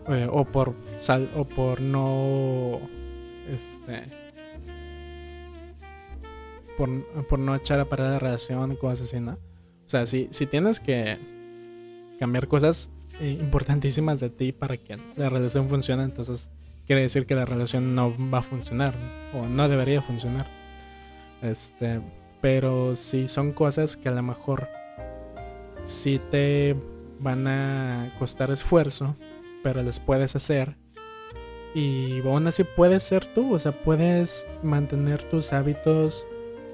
Eh, 0.09 0.27
o 0.31 0.45
por 0.45 0.73
sal, 0.99 1.29
o 1.35 1.43
por 1.43 1.81
no, 1.81 2.79
este, 3.49 4.09
por, 6.77 6.89
por 7.27 7.39
no 7.39 7.55
echar 7.55 7.81
a 7.81 7.85
parar 7.85 8.11
la 8.11 8.19
relación, 8.19 8.77
cosas 8.77 9.07
así, 9.07 9.19
¿no? 9.19 9.37
O 9.87 9.89
sea, 9.89 10.05
si, 10.05 10.27
si 10.31 10.45
tienes 10.45 10.81
que 10.81 11.17
cambiar 12.19 12.49
cosas 12.49 12.89
eh, 13.21 13.37
importantísimas 13.39 14.19
de 14.19 14.29
ti 14.29 14.51
para 14.51 14.75
que 14.75 14.97
la 15.15 15.29
relación 15.29 15.69
funcione, 15.69 16.03
entonces 16.03 16.49
quiere 16.85 17.03
decir 17.03 17.25
que 17.25 17.35
la 17.35 17.45
relación 17.45 17.95
no 17.95 18.13
va 18.29 18.39
a 18.39 18.41
funcionar 18.41 18.93
o 19.33 19.45
no 19.45 19.69
debería 19.69 20.01
funcionar. 20.01 20.45
Este, 21.41 22.01
pero 22.41 22.97
si 22.97 23.29
son 23.29 23.53
cosas 23.53 23.95
que 23.95 24.09
a 24.09 24.11
lo 24.11 24.23
mejor 24.23 24.67
sí 25.85 26.19
te 26.31 26.75
van 27.21 27.47
a 27.47 28.13
costar 28.19 28.51
esfuerzo, 28.51 29.15
pero 29.63 29.81
les 29.83 30.01
puedes 30.01 30.35
hacer. 30.35 30.75
Y 31.73 32.19
aún 32.25 32.45
así 32.47 32.65
puedes 32.65 33.03
ser 33.03 33.25
tú, 33.33 33.53
o 33.53 33.59
sea, 33.59 33.71
puedes 33.71 34.45
mantener 34.63 35.23
tus 35.23 35.53
hábitos, 35.53 36.27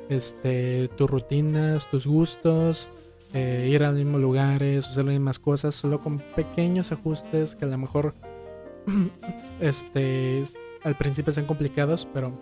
este, 0.09 0.87
tus 0.97 1.07
rutinas, 1.07 1.87
tus 1.91 2.07
gustos, 2.07 2.89
eh, 3.33 3.67
ir 3.71 3.83
a 3.83 3.87
los 3.89 3.97
mismos 3.97 4.21
lugares, 4.21 4.87
hacer 4.87 5.05
las 5.05 5.13
mismas 5.13 5.39
cosas, 5.39 5.75
solo 5.75 6.01
con 6.01 6.19
pequeños 6.35 6.91
ajustes 6.91 7.55
que 7.55 7.65
a 7.65 7.67
lo 7.67 7.77
mejor 7.77 8.13
este, 9.59 10.43
al 10.83 10.97
principio 10.97 11.33
son 11.33 11.45
complicados, 11.45 12.07
pero 12.13 12.33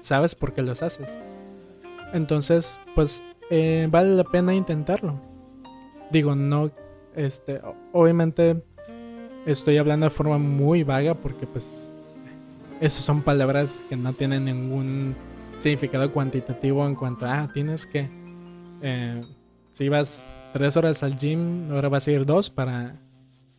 sabes 0.00 0.34
por 0.34 0.52
qué 0.52 0.62
los 0.62 0.82
haces. 0.82 1.18
Entonces, 2.12 2.78
pues 2.94 3.22
eh, 3.50 3.88
vale 3.90 4.14
la 4.14 4.24
pena 4.24 4.54
intentarlo. 4.54 5.20
Digo, 6.10 6.34
no, 6.34 6.70
este, 7.14 7.60
obviamente 7.92 8.62
estoy 9.46 9.78
hablando 9.78 10.04
de 10.04 10.10
forma 10.10 10.38
muy 10.38 10.82
vaga 10.82 11.14
porque 11.14 11.46
pues 11.46 11.90
esas 12.80 13.04
son 13.04 13.22
palabras 13.22 13.84
que 13.88 13.96
no 13.96 14.12
tienen 14.12 14.44
ningún 14.44 15.14
significado 15.58 16.10
cuantitativo 16.12 16.86
en 16.86 16.94
cuanto 16.94 17.26
a, 17.26 17.42
ah, 17.42 17.50
tienes 17.52 17.86
que, 17.86 18.08
eh, 18.82 19.22
si 19.80 19.88
vas 19.88 20.26
tres 20.52 20.76
horas 20.76 21.02
al 21.02 21.18
gym, 21.18 21.72
ahora 21.72 21.88
vas 21.88 22.06
a 22.06 22.10
ir 22.10 22.26
dos 22.26 22.50
para 22.50 23.00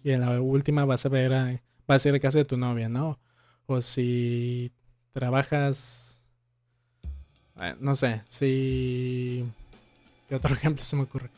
y 0.04 0.12
en 0.12 0.22
la 0.22 0.40
última 0.40 0.86
vas 0.86 1.04
a 1.04 1.10
ver 1.10 1.34
a, 1.34 1.60
vas 1.88 2.06
a 2.06 2.10
ir 2.10 2.14
a 2.14 2.20
casa 2.20 2.38
de 2.38 2.46
tu 2.46 2.58
novia, 2.58 2.88
¿no? 2.90 3.18
O 3.66 3.82
si 3.82 4.72
trabajas, 5.14 6.24
eh, 7.60 7.74
no 7.80 7.96
sé, 7.96 8.22
si... 8.30 9.44
¿Qué 10.30 10.36
otro 10.36 10.54
ejemplo 10.54 10.86
se 10.86 10.96
me 10.96 11.02
ocurre? 11.02 11.32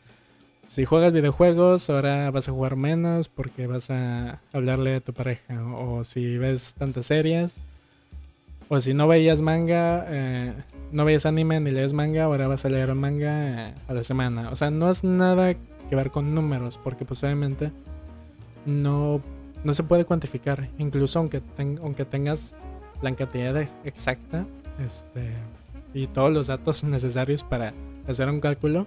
Si 0.68 0.84
juegas 0.84 1.14
videojuegos, 1.14 1.88
ahora 1.88 2.30
vas 2.30 2.50
a 2.50 2.52
jugar 2.52 2.76
menos 2.76 3.30
porque 3.30 3.66
vas 3.66 3.88
a 3.88 4.42
hablarle 4.52 4.96
a 4.96 5.00
tu 5.00 5.14
pareja. 5.14 5.64
O 5.64 6.04
si 6.04 6.36
ves 6.36 6.74
tantas 6.76 7.06
series. 7.06 7.54
O 8.68 8.80
si 8.80 8.94
no 8.94 9.06
veías 9.06 9.40
manga, 9.40 10.06
eh, 10.08 10.52
no 10.90 11.04
veías 11.04 11.26
anime 11.26 11.60
ni 11.60 11.70
lees 11.70 11.92
manga, 11.92 12.24
ahora 12.24 12.48
vas 12.48 12.64
a 12.64 12.68
leer 12.68 12.94
manga 12.94 13.68
eh, 13.68 13.74
a 13.88 13.94
la 13.94 14.04
semana. 14.04 14.50
O 14.50 14.56
sea, 14.56 14.70
no 14.70 14.90
es 14.90 15.04
nada 15.04 15.54
que 15.54 15.96
ver 15.96 16.10
con 16.10 16.34
números, 16.34 16.80
porque 16.82 17.04
posiblemente 17.04 17.70
no, 18.66 19.20
no 19.64 19.74
se 19.74 19.82
puede 19.82 20.04
cuantificar. 20.04 20.68
Incluso 20.78 21.18
aunque, 21.18 21.42
aunque 21.82 22.04
tengas 22.04 22.54
la 23.02 23.14
cantidad 23.14 23.68
exacta 23.84 24.46
este, 24.84 25.32
y 25.92 26.06
todos 26.06 26.32
los 26.32 26.46
datos 26.46 26.84
necesarios 26.84 27.44
para 27.44 27.74
hacer 28.08 28.28
un 28.28 28.40
cálculo, 28.40 28.86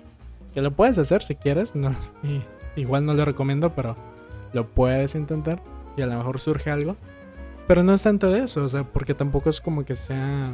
que 0.54 0.62
lo 0.62 0.72
puedes 0.72 0.98
hacer 0.98 1.24
si 1.24 1.36
quieres. 1.36 1.76
No, 1.76 1.96
igual 2.76 3.06
no 3.06 3.13
lo 3.13 3.26
recomiendo, 3.26 3.74
pero 3.74 3.96
lo 4.54 4.66
puedes 4.66 5.16
intentar 5.16 5.62
y 5.96 6.02
a 6.02 6.08
lo 6.08 6.18
mejor 6.18 6.40
surge 6.40 6.72
algo. 6.72 6.96
Pero 7.67 7.84
no 7.84 7.93
es 7.93 8.03
tanto 8.03 8.32
de 8.32 8.43
eso, 8.45 8.63
o 8.63 8.69
sea, 8.69 8.84
porque 8.84 9.13
tampoco 9.13 9.49
es 9.49 9.60
como 9.62 9.84
que 9.84 9.95
sea. 9.95 10.51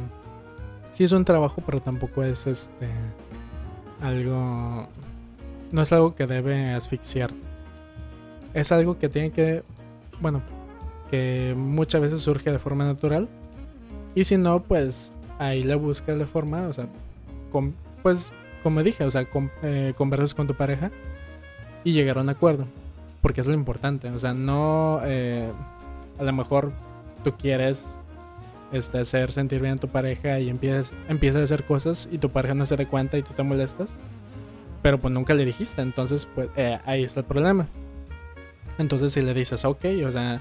Sí 0.92 1.04
es 1.04 1.12
un 1.12 1.24
trabajo, 1.24 1.62
pero 1.64 1.80
tampoco 1.80 2.22
es 2.22 2.46
este. 2.46 2.88
Algo. 4.02 4.88
No 5.72 5.82
es 5.82 5.92
algo 5.92 6.14
que 6.14 6.26
debe 6.26 6.72
asfixiar 6.74 7.30
es 8.54 8.70
algo 8.70 8.98
que 8.98 9.08
tiene 9.08 9.30
que, 9.32 9.62
bueno, 10.20 10.40
que 11.10 11.54
muchas 11.56 12.00
veces 12.00 12.22
surge 12.22 12.50
de 12.50 12.58
forma 12.58 12.84
natural. 12.84 13.28
Y 14.14 14.24
si 14.24 14.38
no, 14.38 14.62
pues 14.62 15.12
ahí 15.38 15.64
le 15.64 15.74
buscas 15.74 16.18
de 16.18 16.24
forma, 16.24 16.68
o 16.68 16.72
sea, 16.72 16.86
pues 18.02 18.30
como 18.62 18.82
dije, 18.82 19.04
o 19.04 19.10
sea, 19.10 19.26
eh, 19.62 19.92
conversas 19.98 20.34
con 20.34 20.46
tu 20.46 20.54
pareja 20.54 20.90
y 21.82 21.92
llegar 21.92 22.18
a 22.18 22.22
un 22.22 22.28
acuerdo. 22.28 22.66
Porque 23.20 23.40
es 23.40 23.46
lo 23.46 23.54
importante, 23.54 24.08
o 24.10 24.18
sea, 24.18 24.34
no, 24.34 25.00
eh, 25.04 25.50
a 26.18 26.22
lo 26.22 26.32
mejor 26.32 26.72
tú 27.24 27.32
quieres 27.36 27.96
este, 28.72 28.98
hacer 28.98 29.32
sentir 29.32 29.60
bien 29.60 29.74
a 29.74 29.76
tu 29.76 29.88
pareja 29.88 30.38
y 30.38 30.48
empiezas, 30.48 30.92
empiezas 31.08 31.40
a 31.40 31.44
hacer 31.44 31.64
cosas 31.64 32.08
y 32.10 32.18
tu 32.18 32.28
pareja 32.28 32.54
no 32.54 32.66
se 32.66 32.76
da 32.76 32.86
cuenta 32.86 33.18
y 33.18 33.22
tú 33.22 33.32
te 33.34 33.42
molestas. 33.42 33.90
Pero 34.82 34.98
pues 34.98 35.12
nunca 35.14 35.32
le 35.34 35.44
dijiste, 35.44 35.80
entonces 35.80 36.28
pues 36.34 36.48
eh, 36.56 36.78
ahí 36.84 37.02
está 37.02 37.20
el 37.20 37.26
problema. 37.26 37.66
Entonces 38.78 39.12
si 39.12 39.22
le 39.22 39.32
dices, 39.32 39.64
ok, 39.64 39.84
o 40.06 40.12
sea, 40.12 40.40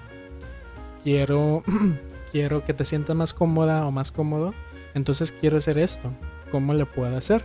quiero, 1.04 1.63
quiero 2.32 2.65
que 2.65 2.74
te 2.74 2.86
sientas 2.86 3.15
más 3.15 3.34
cómoda 3.34 3.86
o 3.86 3.91
más 3.91 4.12
cómodo, 4.12 4.54
entonces 4.93 5.32
quiero 5.32 5.58
hacer 5.58 5.78
esto. 5.78 6.12
¿Cómo 6.52 6.74
le 6.74 6.86
puedo 6.86 7.15
hacer? 7.15 7.43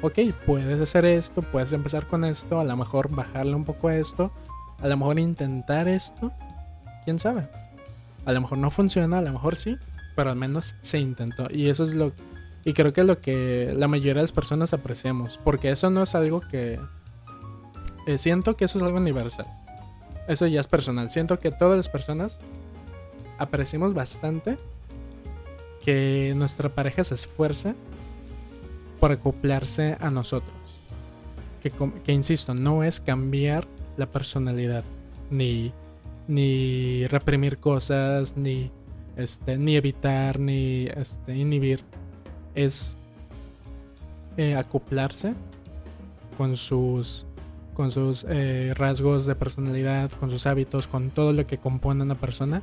Ok, 0.00 0.18
puedes 0.46 0.80
hacer 0.80 1.04
esto, 1.04 1.42
puedes 1.42 1.72
empezar 1.72 2.06
con 2.06 2.24
esto, 2.24 2.58
a 2.58 2.64
lo 2.64 2.76
mejor 2.76 3.08
bajarle 3.14 3.54
un 3.54 3.64
poco 3.64 3.88
a 3.88 3.96
esto, 3.96 4.32
a 4.80 4.88
lo 4.88 4.96
mejor 4.96 5.18
intentar 5.18 5.86
esto, 5.86 6.32
quién 7.04 7.18
sabe. 7.18 7.48
A 8.24 8.32
lo 8.32 8.40
mejor 8.40 8.58
no 8.58 8.70
funciona, 8.70 9.18
a 9.18 9.22
lo 9.22 9.32
mejor 9.32 9.56
sí, 9.56 9.76
pero 10.14 10.30
al 10.30 10.36
menos 10.36 10.76
se 10.80 10.98
intentó. 10.98 11.48
Y 11.50 11.68
eso 11.68 11.84
es 11.84 11.94
lo 11.94 12.12
y 12.64 12.74
creo 12.74 12.92
que 12.92 13.00
es 13.00 13.06
lo 13.06 13.20
que 13.20 13.74
la 13.76 13.88
mayoría 13.88 14.14
de 14.14 14.22
las 14.22 14.32
personas 14.32 14.72
apreciamos, 14.72 15.38
porque 15.42 15.70
eso 15.70 15.90
no 15.90 16.02
es 16.02 16.14
algo 16.14 16.40
que 16.40 16.78
eh, 18.06 18.18
siento 18.18 18.56
que 18.56 18.64
eso 18.64 18.78
es 18.78 18.84
algo 18.84 18.98
universal. 18.98 19.46
Eso 20.28 20.46
ya 20.46 20.60
es 20.60 20.68
personal. 20.68 21.10
Siento 21.10 21.38
que 21.38 21.50
todas 21.50 21.76
las 21.76 21.88
personas 21.88 22.38
apreciamos 23.38 23.94
bastante 23.94 24.56
que 25.84 26.32
nuestra 26.36 26.68
pareja 26.68 27.02
se 27.02 27.14
esfuerce 27.14 27.74
por 29.00 29.10
acoplarse 29.10 29.96
a 30.00 30.10
nosotros. 30.10 30.52
Que, 32.04 32.12
insisto, 32.12 32.54
no 32.54 32.84
es 32.84 33.00
cambiar 33.00 33.66
la 33.96 34.06
personalidad, 34.06 34.84
ni, 35.30 35.72
ni 36.32 37.06
reprimir 37.08 37.58
cosas, 37.58 38.36
ni, 38.36 38.70
este, 39.16 39.58
ni 39.58 39.76
evitar, 39.76 40.38
ni 40.38 40.86
este, 40.86 41.36
inhibir. 41.36 41.84
Es 42.54 42.96
eh, 44.36 44.56
acoplarse 44.56 45.34
con 46.36 46.56
sus 46.56 47.26
con 47.74 47.90
sus 47.90 48.26
eh, 48.28 48.74
rasgos 48.76 49.24
de 49.24 49.34
personalidad, 49.34 50.10
con 50.20 50.28
sus 50.28 50.46
hábitos, 50.46 50.86
con 50.86 51.08
todo 51.08 51.32
lo 51.32 51.46
que 51.46 51.56
compone 51.56 52.02
una 52.02 52.14
persona. 52.14 52.62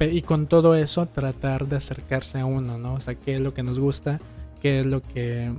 Y 0.00 0.22
con 0.22 0.46
todo 0.46 0.74
eso 0.74 1.06
tratar 1.06 1.66
de 1.66 1.76
acercarse 1.76 2.38
a 2.38 2.46
uno, 2.46 2.78
¿no? 2.78 2.94
O 2.94 3.00
sea, 3.00 3.14
qué 3.14 3.36
es 3.36 3.40
lo 3.40 3.54
que 3.54 3.62
nos 3.62 3.78
gusta, 3.78 4.20
qué 4.60 4.80
es 4.80 4.86
lo 4.86 5.02
que 5.02 5.52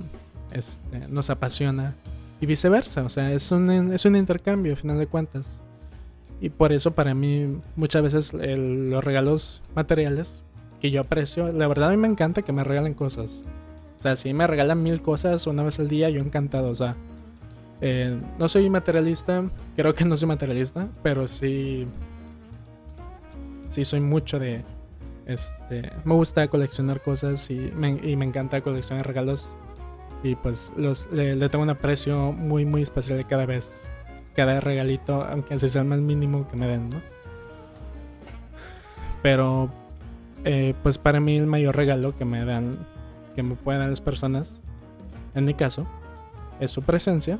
este, 0.52 1.08
nos 1.08 1.30
apasiona 1.30 1.94
y 2.40 2.46
viceversa. 2.46 3.02
O 3.02 3.08
sea, 3.08 3.32
es 3.32 3.50
un, 3.50 3.92
es 3.92 4.04
un 4.04 4.16
intercambio, 4.16 4.74
a 4.74 4.76
final 4.76 4.98
de 4.98 5.06
cuentas. 5.06 5.58
Y 6.40 6.50
por 6.50 6.72
eso 6.72 6.90
para 6.90 7.14
mí 7.14 7.58
muchas 7.76 8.02
veces 8.02 8.32
los 8.34 9.02
regalos 9.02 9.62
materiales 9.74 10.42
que 10.80 10.90
yo 10.90 11.00
aprecio, 11.00 11.50
la 11.52 11.66
verdad 11.66 11.88
a 11.88 11.92
mí 11.92 11.96
me 11.96 12.08
encanta 12.08 12.42
que 12.42 12.52
me 12.52 12.64
regalen 12.64 12.94
cosas. 12.94 13.44
O 13.98 14.00
sea, 14.00 14.16
si 14.16 14.32
me 14.34 14.46
regalan 14.46 14.82
mil 14.82 15.00
cosas 15.00 15.46
una 15.46 15.62
vez 15.62 15.80
al 15.80 15.88
día, 15.88 16.10
yo 16.10 16.20
encantado. 16.20 16.68
O 16.68 16.74
sea, 16.74 16.96
eh, 17.80 18.18
no 18.38 18.48
soy 18.48 18.68
materialista, 18.70 19.44
creo 19.74 19.94
que 19.94 20.04
no 20.04 20.16
soy 20.16 20.28
materialista, 20.28 20.88
pero 21.02 21.26
sí. 21.26 21.86
Sí, 23.68 23.84
soy 23.84 24.00
mucho 24.00 24.38
de. 24.38 24.62
Este. 25.26 25.90
Me 26.04 26.14
gusta 26.14 26.46
coleccionar 26.48 27.00
cosas 27.00 27.50
y 27.50 27.56
me, 27.74 27.90
y 28.02 28.16
me 28.16 28.26
encanta 28.26 28.60
coleccionar 28.60 29.06
regalos. 29.06 29.48
Y 30.22 30.34
pues 30.34 30.72
los, 30.76 31.06
le, 31.12 31.36
tengo 31.48 31.62
un 31.62 31.70
aprecio 31.70 32.32
muy, 32.32 32.64
muy 32.64 32.82
especial 32.82 33.26
cada 33.26 33.46
vez. 33.46 33.88
Cada 34.36 34.60
regalito, 34.60 35.24
aunque 35.24 35.58
sea 35.58 35.82
el 35.82 35.88
más 35.88 35.98
mínimo 35.98 36.46
que 36.46 36.56
me 36.56 36.66
den, 36.66 36.90
¿no? 36.90 37.00
Pero, 39.22 39.70
eh, 40.44 40.74
pues 40.82 40.98
para 40.98 41.18
mí 41.18 41.36
el 41.36 41.46
mayor 41.46 41.74
regalo 41.74 42.16
que 42.16 42.24
me 42.24 42.44
dan, 42.44 42.78
que 43.34 43.42
me 43.42 43.56
pueden 43.56 43.80
dar 43.80 43.90
las 43.90 44.00
personas, 44.00 44.52
en 45.34 45.46
mi 45.46 45.54
caso, 45.54 45.86
es 46.60 46.70
su 46.70 46.82
presencia 46.82 47.38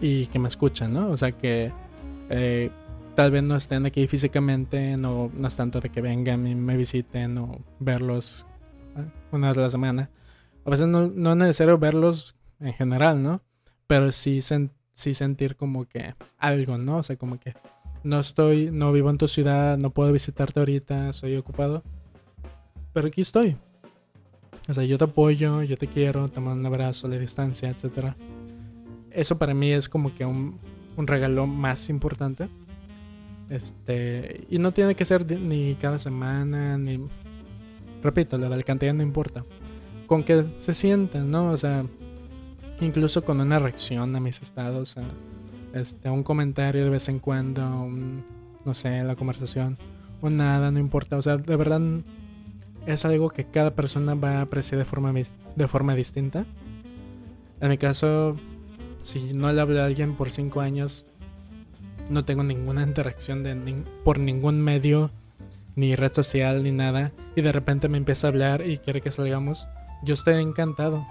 y 0.00 0.26
que 0.26 0.38
me 0.38 0.48
escuchan, 0.48 0.92
¿no? 0.92 1.10
O 1.10 1.16
sea 1.16 1.32
que 1.32 1.72
eh, 2.30 2.70
tal 3.14 3.30
vez 3.30 3.42
no 3.42 3.56
estén 3.56 3.86
aquí 3.86 4.06
físicamente, 4.06 4.96
no, 4.96 5.30
no 5.34 5.48
es 5.48 5.56
tanto 5.56 5.80
de 5.80 5.90
que 5.90 6.00
vengan 6.00 6.46
y 6.46 6.54
me 6.54 6.76
visiten 6.76 7.38
o 7.38 7.60
verlos 7.78 8.46
eh, 8.96 9.04
una 9.32 9.48
vez 9.48 9.58
a 9.58 9.62
la 9.62 9.70
semana. 9.70 10.10
A 10.64 10.70
veces 10.70 10.86
no, 10.86 11.08
no 11.08 11.30
es 11.30 11.36
necesario 11.36 11.78
verlos 11.78 12.34
en 12.60 12.72
general, 12.72 13.22
¿no? 13.22 13.42
Pero 13.86 14.10
sí, 14.12 14.40
sí 14.96 15.12
sentir 15.12 15.56
como 15.56 15.84
que 15.84 16.14
algo, 16.38 16.78
¿no? 16.78 16.98
O 16.98 17.02
sea, 17.02 17.16
como 17.16 17.38
que 17.38 17.54
no 18.02 18.18
estoy, 18.18 18.70
no 18.72 18.92
vivo 18.92 19.10
en 19.10 19.18
tu 19.18 19.28
ciudad, 19.28 19.76
no 19.76 19.90
puedo 19.90 20.10
visitarte 20.10 20.58
ahorita, 20.58 21.12
soy 21.12 21.36
ocupado. 21.36 21.82
Pero 22.94 23.08
aquí 23.08 23.20
estoy. 23.20 23.56
O 24.68 24.74
sea, 24.74 24.84
yo 24.84 24.96
te 24.96 25.04
apoyo, 25.04 25.62
yo 25.62 25.76
te 25.76 25.86
quiero, 25.86 26.28
te 26.28 26.40
mando 26.40 26.60
un 26.60 26.66
abrazo 26.66 27.06
a 27.06 27.10
la 27.10 27.18
distancia, 27.18 27.68
etc. 27.68 28.14
Eso 29.10 29.36
para 29.36 29.52
mí 29.52 29.70
es 29.70 29.88
como 29.88 30.14
que 30.14 30.24
un, 30.24 30.58
un 30.96 31.06
regalo 31.06 31.46
más 31.46 31.90
importante. 31.90 32.48
Este, 33.50 34.46
y 34.48 34.58
no 34.58 34.72
tiene 34.72 34.94
que 34.94 35.04
ser 35.04 35.30
ni 35.38 35.74
cada 35.74 35.98
semana, 35.98 36.78
ni... 36.78 37.06
Repito, 38.02 38.38
la 38.38 38.62
cantidad 38.62 38.94
no 38.94 39.02
importa. 39.02 39.44
Con 40.06 40.24
que 40.24 40.44
se 40.58 40.72
sientan, 40.72 41.30
¿no? 41.30 41.50
O 41.50 41.56
sea, 41.56 41.84
incluso 42.80 43.24
con 43.24 43.40
una 43.40 43.58
reacción 43.58 44.14
a 44.16 44.20
mis 44.20 44.42
estados, 44.42 44.96
a, 44.96 45.02
este, 45.74 46.10
un 46.10 46.22
comentario 46.22 46.84
de 46.84 46.90
vez 46.90 47.08
en 47.08 47.18
cuando, 47.18 47.88
no 48.64 48.74
sé, 48.74 49.02
la 49.04 49.16
conversación, 49.16 49.78
o 50.20 50.30
nada, 50.30 50.70
no 50.70 50.78
importa. 50.78 51.16
O 51.16 51.22
sea, 51.22 51.36
de 51.36 51.56
verdad 51.56 51.80
es 52.86 53.04
algo 53.04 53.30
que 53.30 53.44
cada 53.44 53.74
persona 53.74 54.14
va 54.14 54.38
a 54.38 54.42
apreciar 54.42 54.78
de 54.78 54.84
forma, 54.84 55.12
de 55.12 55.68
forma 55.68 55.94
distinta. 55.94 56.44
En 57.60 57.70
mi 57.70 57.78
caso, 57.78 58.36
si 59.02 59.32
no 59.32 59.52
le 59.52 59.60
hablo 59.60 59.80
a 59.80 59.86
alguien 59.86 60.16
por 60.16 60.30
cinco 60.30 60.60
años, 60.60 61.04
no 62.10 62.24
tengo 62.24 62.42
ninguna 62.42 62.82
interacción 62.82 63.44
por 64.04 64.18
ningún 64.18 64.60
medio, 64.60 65.10
ni 65.74 65.94
red 65.94 66.12
social, 66.12 66.62
ni 66.62 66.72
nada, 66.72 67.12
y 67.34 67.42
de 67.42 67.52
repente 67.52 67.88
me 67.88 67.98
empieza 67.98 68.26
a 68.26 68.30
hablar 68.30 68.66
y 68.66 68.78
quiere 68.78 69.00
que 69.00 69.10
salgamos, 69.10 69.68
yo 70.02 70.14
estoy 70.14 70.42
encantado, 70.42 71.06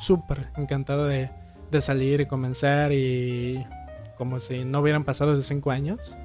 súper 0.00 0.48
encantado 0.56 1.06
de, 1.06 1.30
de 1.70 1.80
salir 1.80 2.20
y 2.20 2.26
comenzar 2.26 2.92
y 2.92 3.64
como 4.16 4.40
si 4.40 4.64
no 4.64 4.80
hubieran 4.80 5.04
pasado 5.04 5.32
esos 5.32 5.46
cinco 5.46 5.70
años. 5.70 6.16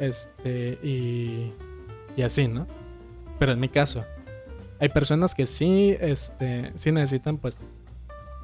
Este, 0.00 0.78
y, 0.82 1.52
y 2.16 2.22
así, 2.22 2.48
¿no? 2.48 2.66
Pero 3.38 3.52
en 3.52 3.60
mi 3.60 3.68
caso, 3.68 4.04
hay 4.80 4.88
personas 4.88 5.34
que 5.34 5.46
sí, 5.46 5.96
este, 6.00 6.72
sí 6.76 6.92
necesitan 6.92 7.38
pues 7.38 7.56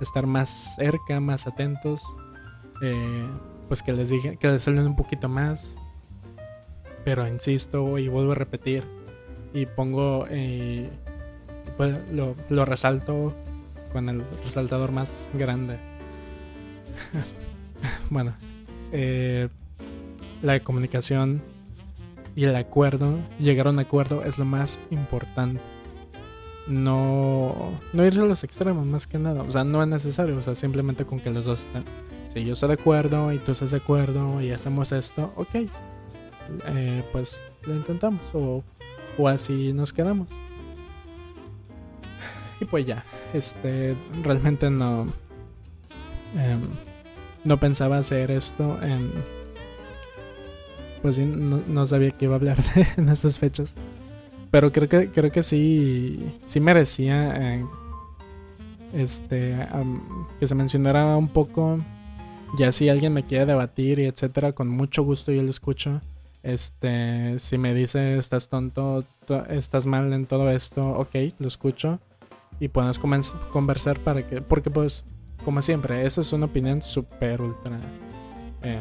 estar 0.01 0.27
más 0.27 0.75
cerca, 0.77 1.21
más 1.21 1.47
atentos. 1.47 2.03
Eh, 2.83 3.27
pues 3.69 3.83
que 3.83 3.93
les 3.93 4.11
dije, 4.11 4.37
que 4.37 4.49
les 4.49 4.67
hablen 4.69 4.87
un 4.87 4.97
poquito 4.97 5.29
más. 5.29 5.77
Pero 7.05 7.27
insisto 7.27 7.99
y 7.99 8.09
vuelvo 8.09 8.33
a 8.33 8.37
repetir. 8.37 8.85
Y 9.53 9.67
pongo, 9.67 10.27
eh, 10.29 10.91
pues 11.77 11.97
lo, 12.11 12.35
lo 12.49 12.65
resalto 12.65 13.35
con 13.95 14.09
el 14.09 14.25
resaltador 14.45 14.91
más 14.91 15.31
grande. 15.35 15.79
bueno, 18.11 18.35
eh, 18.91 19.49
la 20.43 20.59
comunicación 20.59 21.41
y 22.35 22.45
el 22.45 22.57
acuerdo, 22.57 23.21
llegar 23.39 23.69
a 23.69 23.71
un 23.71 23.79
acuerdo 23.79 24.25
es 24.25 24.37
lo 24.37 24.45
más 24.45 24.81
importante. 24.91 25.61
No, 26.67 27.79
no 27.93 28.05
ir 28.05 28.19
a 28.19 28.25
los 28.25 28.43
extremos 28.43 28.85
más 28.85 29.07
que 29.07 29.19
nada. 29.19 29.43
O 29.43 29.51
sea, 29.53 29.63
no 29.63 29.81
es 29.81 29.89
necesario. 29.89 30.37
O 30.37 30.43
sea, 30.43 30.57
simplemente 30.57 31.05
con 31.05 31.21
que 31.21 31.31
los 31.31 31.45
dos 31.45 31.63
estén. 31.63 31.85
Si 32.27 32.45
yo 32.45 32.55
estoy 32.55 32.71
de 32.71 32.75
acuerdo 32.75 33.33
y 33.33 33.39
tú 33.39 33.53
estás 33.53 33.71
de 33.71 33.77
acuerdo 33.77 34.41
y 34.41 34.51
hacemos 34.51 34.91
esto, 34.91 35.33
ok. 35.37 35.55
Eh, 36.67 37.05
pues 37.13 37.39
lo 37.63 37.77
intentamos. 37.77 38.23
O, 38.33 38.65
o 39.17 39.29
así 39.29 39.73
nos 39.73 39.93
quedamos. 39.93 40.29
Y 42.61 42.65
pues 42.65 42.87
ya. 42.87 43.05
Este, 43.33 43.97
realmente 44.23 44.71
no. 44.71 45.13
Em, 46.37 46.69
no 47.45 47.61
pensaba 47.61 47.99
hacer 47.99 48.31
esto 48.31 48.79
en 48.83 49.13
pues 51.05 51.17
sí, 51.17 51.27
no, 51.27 51.85
sabía 51.85 52.13
que 52.13 52.25
iba 52.25 52.33
a 52.33 52.39
hablar 52.39 52.57
en 52.97 53.11
estas 53.11 53.39
fechas. 53.39 53.75
Pero 54.51 54.73
creo 54.73 54.89
que, 54.89 55.11
creo 55.11 55.31
que 55.31 55.43
sí, 55.43 56.19
sí 56.47 56.61
merecía 56.61 57.59
eh, 57.59 57.65
este, 58.95 59.69
que 60.41 60.47
se 60.47 60.55
mencionara 60.55 61.15
un 61.19 61.29
poco. 61.29 61.79
Ya 62.57 62.73
si 62.73 62.89
alguien 62.89 63.13
me 63.13 63.27
quiere 63.27 63.45
debatir 63.45 63.99
y 63.99 64.07
etcétera, 64.07 64.53
con 64.53 64.71
mucho 64.71 65.03
gusto 65.03 65.31
yo 65.31 65.43
lo 65.43 65.51
escucho. 65.51 66.01
Este, 66.43 67.39
si 67.39 67.59
me 67.59 67.75
dice 67.75 68.17
estás 68.17 68.49
tonto, 68.49 69.05
estás 69.51 69.85
mal 69.85 70.11
en 70.15 70.25
todo 70.25 70.51
esto, 70.51 70.89
ok, 70.89 71.17
lo 71.39 71.49
escucho. 71.49 72.01
Y 72.61 72.69
podemos 72.69 72.99
conversar 73.51 73.99
para 74.01 74.27
que, 74.27 74.41
porque 74.41 74.71
pues, 74.71 75.05
como 75.45 75.61
siempre, 75.63 76.07
esa 76.07 76.21
es 76.21 76.33
una 76.33 76.47
opinión 76.47 76.83
súper 76.83 77.43
ultra 77.43 77.81
eh, 78.63 78.81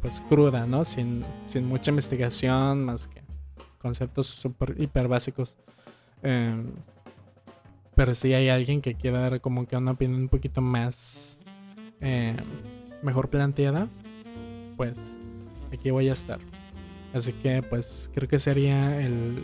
pues 0.00 0.22
cruda, 0.28 0.66
¿no? 0.66 0.84
Sin, 0.84 1.24
sin 1.46 1.66
mucha 1.66 1.90
investigación, 1.90 2.84
más 2.84 3.08
que 3.08 3.22
conceptos 3.78 4.26
super 4.26 4.74
hiper 4.78 5.08
básicos. 5.08 5.56
Em, 6.22 6.72
pero 7.94 8.14
si 8.14 8.32
hay 8.32 8.48
alguien 8.48 8.80
que 8.80 8.94
quiera 8.94 9.20
dar 9.20 9.40
como 9.40 9.66
que 9.66 9.76
una 9.76 9.92
opinión 9.92 10.22
un 10.22 10.28
poquito 10.28 10.60
más 10.60 11.36
em, 12.00 12.36
mejor 13.02 13.28
planteada, 13.28 13.88
pues 14.76 14.96
aquí 15.72 15.90
voy 15.90 16.08
a 16.08 16.12
estar. 16.12 16.38
Así 17.12 17.32
que 17.32 17.62
pues 17.62 18.10
creo 18.14 18.28
que 18.28 18.38
sería 18.38 19.00
el 19.00 19.42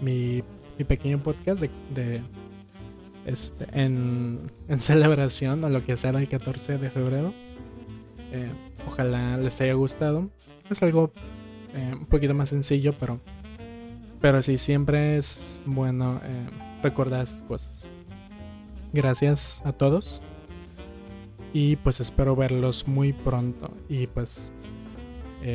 mi, 0.00 0.42
mi 0.80 0.84
pequeño 0.84 1.18
podcast 1.18 1.60
de, 1.60 2.22
este 3.26 3.66
en, 3.74 4.40
en 4.66 4.78
celebración 4.80 5.62
o 5.62 5.68
lo 5.68 5.84
que 5.84 5.94
será 5.98 6.18
el 6.20 6.28
14 6.28 6.78
de 6.78 6.88
febrero. 6.88 7.34
Eh, 8.32 8.50
ojalá 8.86 9.36
les 9.36 9.60
haya 9.60 9.74
gustado. 9.74 10.30
Es 10.70 10.82
algo 10.82 11.12
eh, 11.74 11.92
un 11.92 12.06
poquito 12.06 12.32
más 12.32 12.48
sencillo, 12.48 12.94
pero, 12.98 13.20
pero 14.22 14.40
sí, 14.40 14.56
siempre 14.56 15.18
es 15.18 15.60
bueno 15.66 16.18
eh, 16.24 16.46
recordar 16.82 17.24
esas 17.24 17.42
cosas. 17.42 17.86
Gracias 18.94 19.60
a 19.66 19.72
todos. 19.72 20.22
Y 21.52 21.76
pues 21.76 22.00
espero 22.00 22.34
verlos 22.36 22.88
muy 22.88 23.12
pronto. 23.12 23.70
Y 23.86 24.06
pues... 24.06 24.50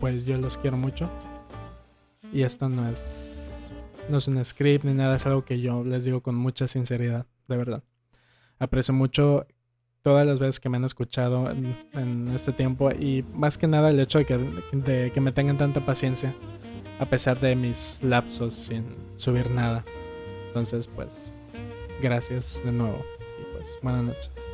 pues 0.00 0.26
yo 0.26 0.36
los 0.36 0.58
quiero 0.58 0.76
mucho. 0.76 1.08
Y 2.34 2.42
esto 2.42 2.68
no 2.68 2.86
es... 2.88 3.30
No 4.10 4.18
es 4.18 4.28
un 4.28 4.44
script 4.44 4.84
ni 4.84 4.92
nada, 4.92 5.16
es 5.16 5.24
algo 5.24 5.46
que 5.46 5.60
yo 5.60 5.82
les 5.82 6.04
digo 6.04 6.20
con 6.20 6.34
mucha 6.34 6.68
sinceridad, 6.68 7.26
de 7.48 7.56
verdad. 7.56 7.82
Aprecio 8.58 8.92
mucho 8.92 9.46
todas 10.02 10.26
las 10.26 10.38
veces 10.38 10.60
que 10.60 10.68
me 10.68 10.76
han 10.76 10.84
escuchado 10.84 11.50
en, 11.50 12.28
este 12.34 12.52
tiempo 12.52 12.90
y 12.90 13.24
más 13.32 13.56
que 13.56 13.66
nada 13.66 13.88
el 13.88 13.98
hecho 13.98 14.18
de 14.18 14.26
que, 14.26 14.36
de 14.72 15.10
que 15.10 15.20
me 15.22 15.32
tengan 15.32 15.56
tanta 15.56 15.86
paciencia 15.86 16.34
a 16.98 17.06
pesar 17.06 17.40
de 17.40 17.56
mis 17.56 17.98
lapsos 18.02 18.52
sin 18.52 18.84
subir 19.16 19.50
nada. 19.50 19.82
Entonces, 20.48 20.86
pues, 20.86 21.32
gracias 22.02 22.60
de 22.62 22.72
nuevo 22.72 23.02
y 23.40 23.52
pues 23.54 23.78
buenas 23.82 24.04
noches. 24.04 24.53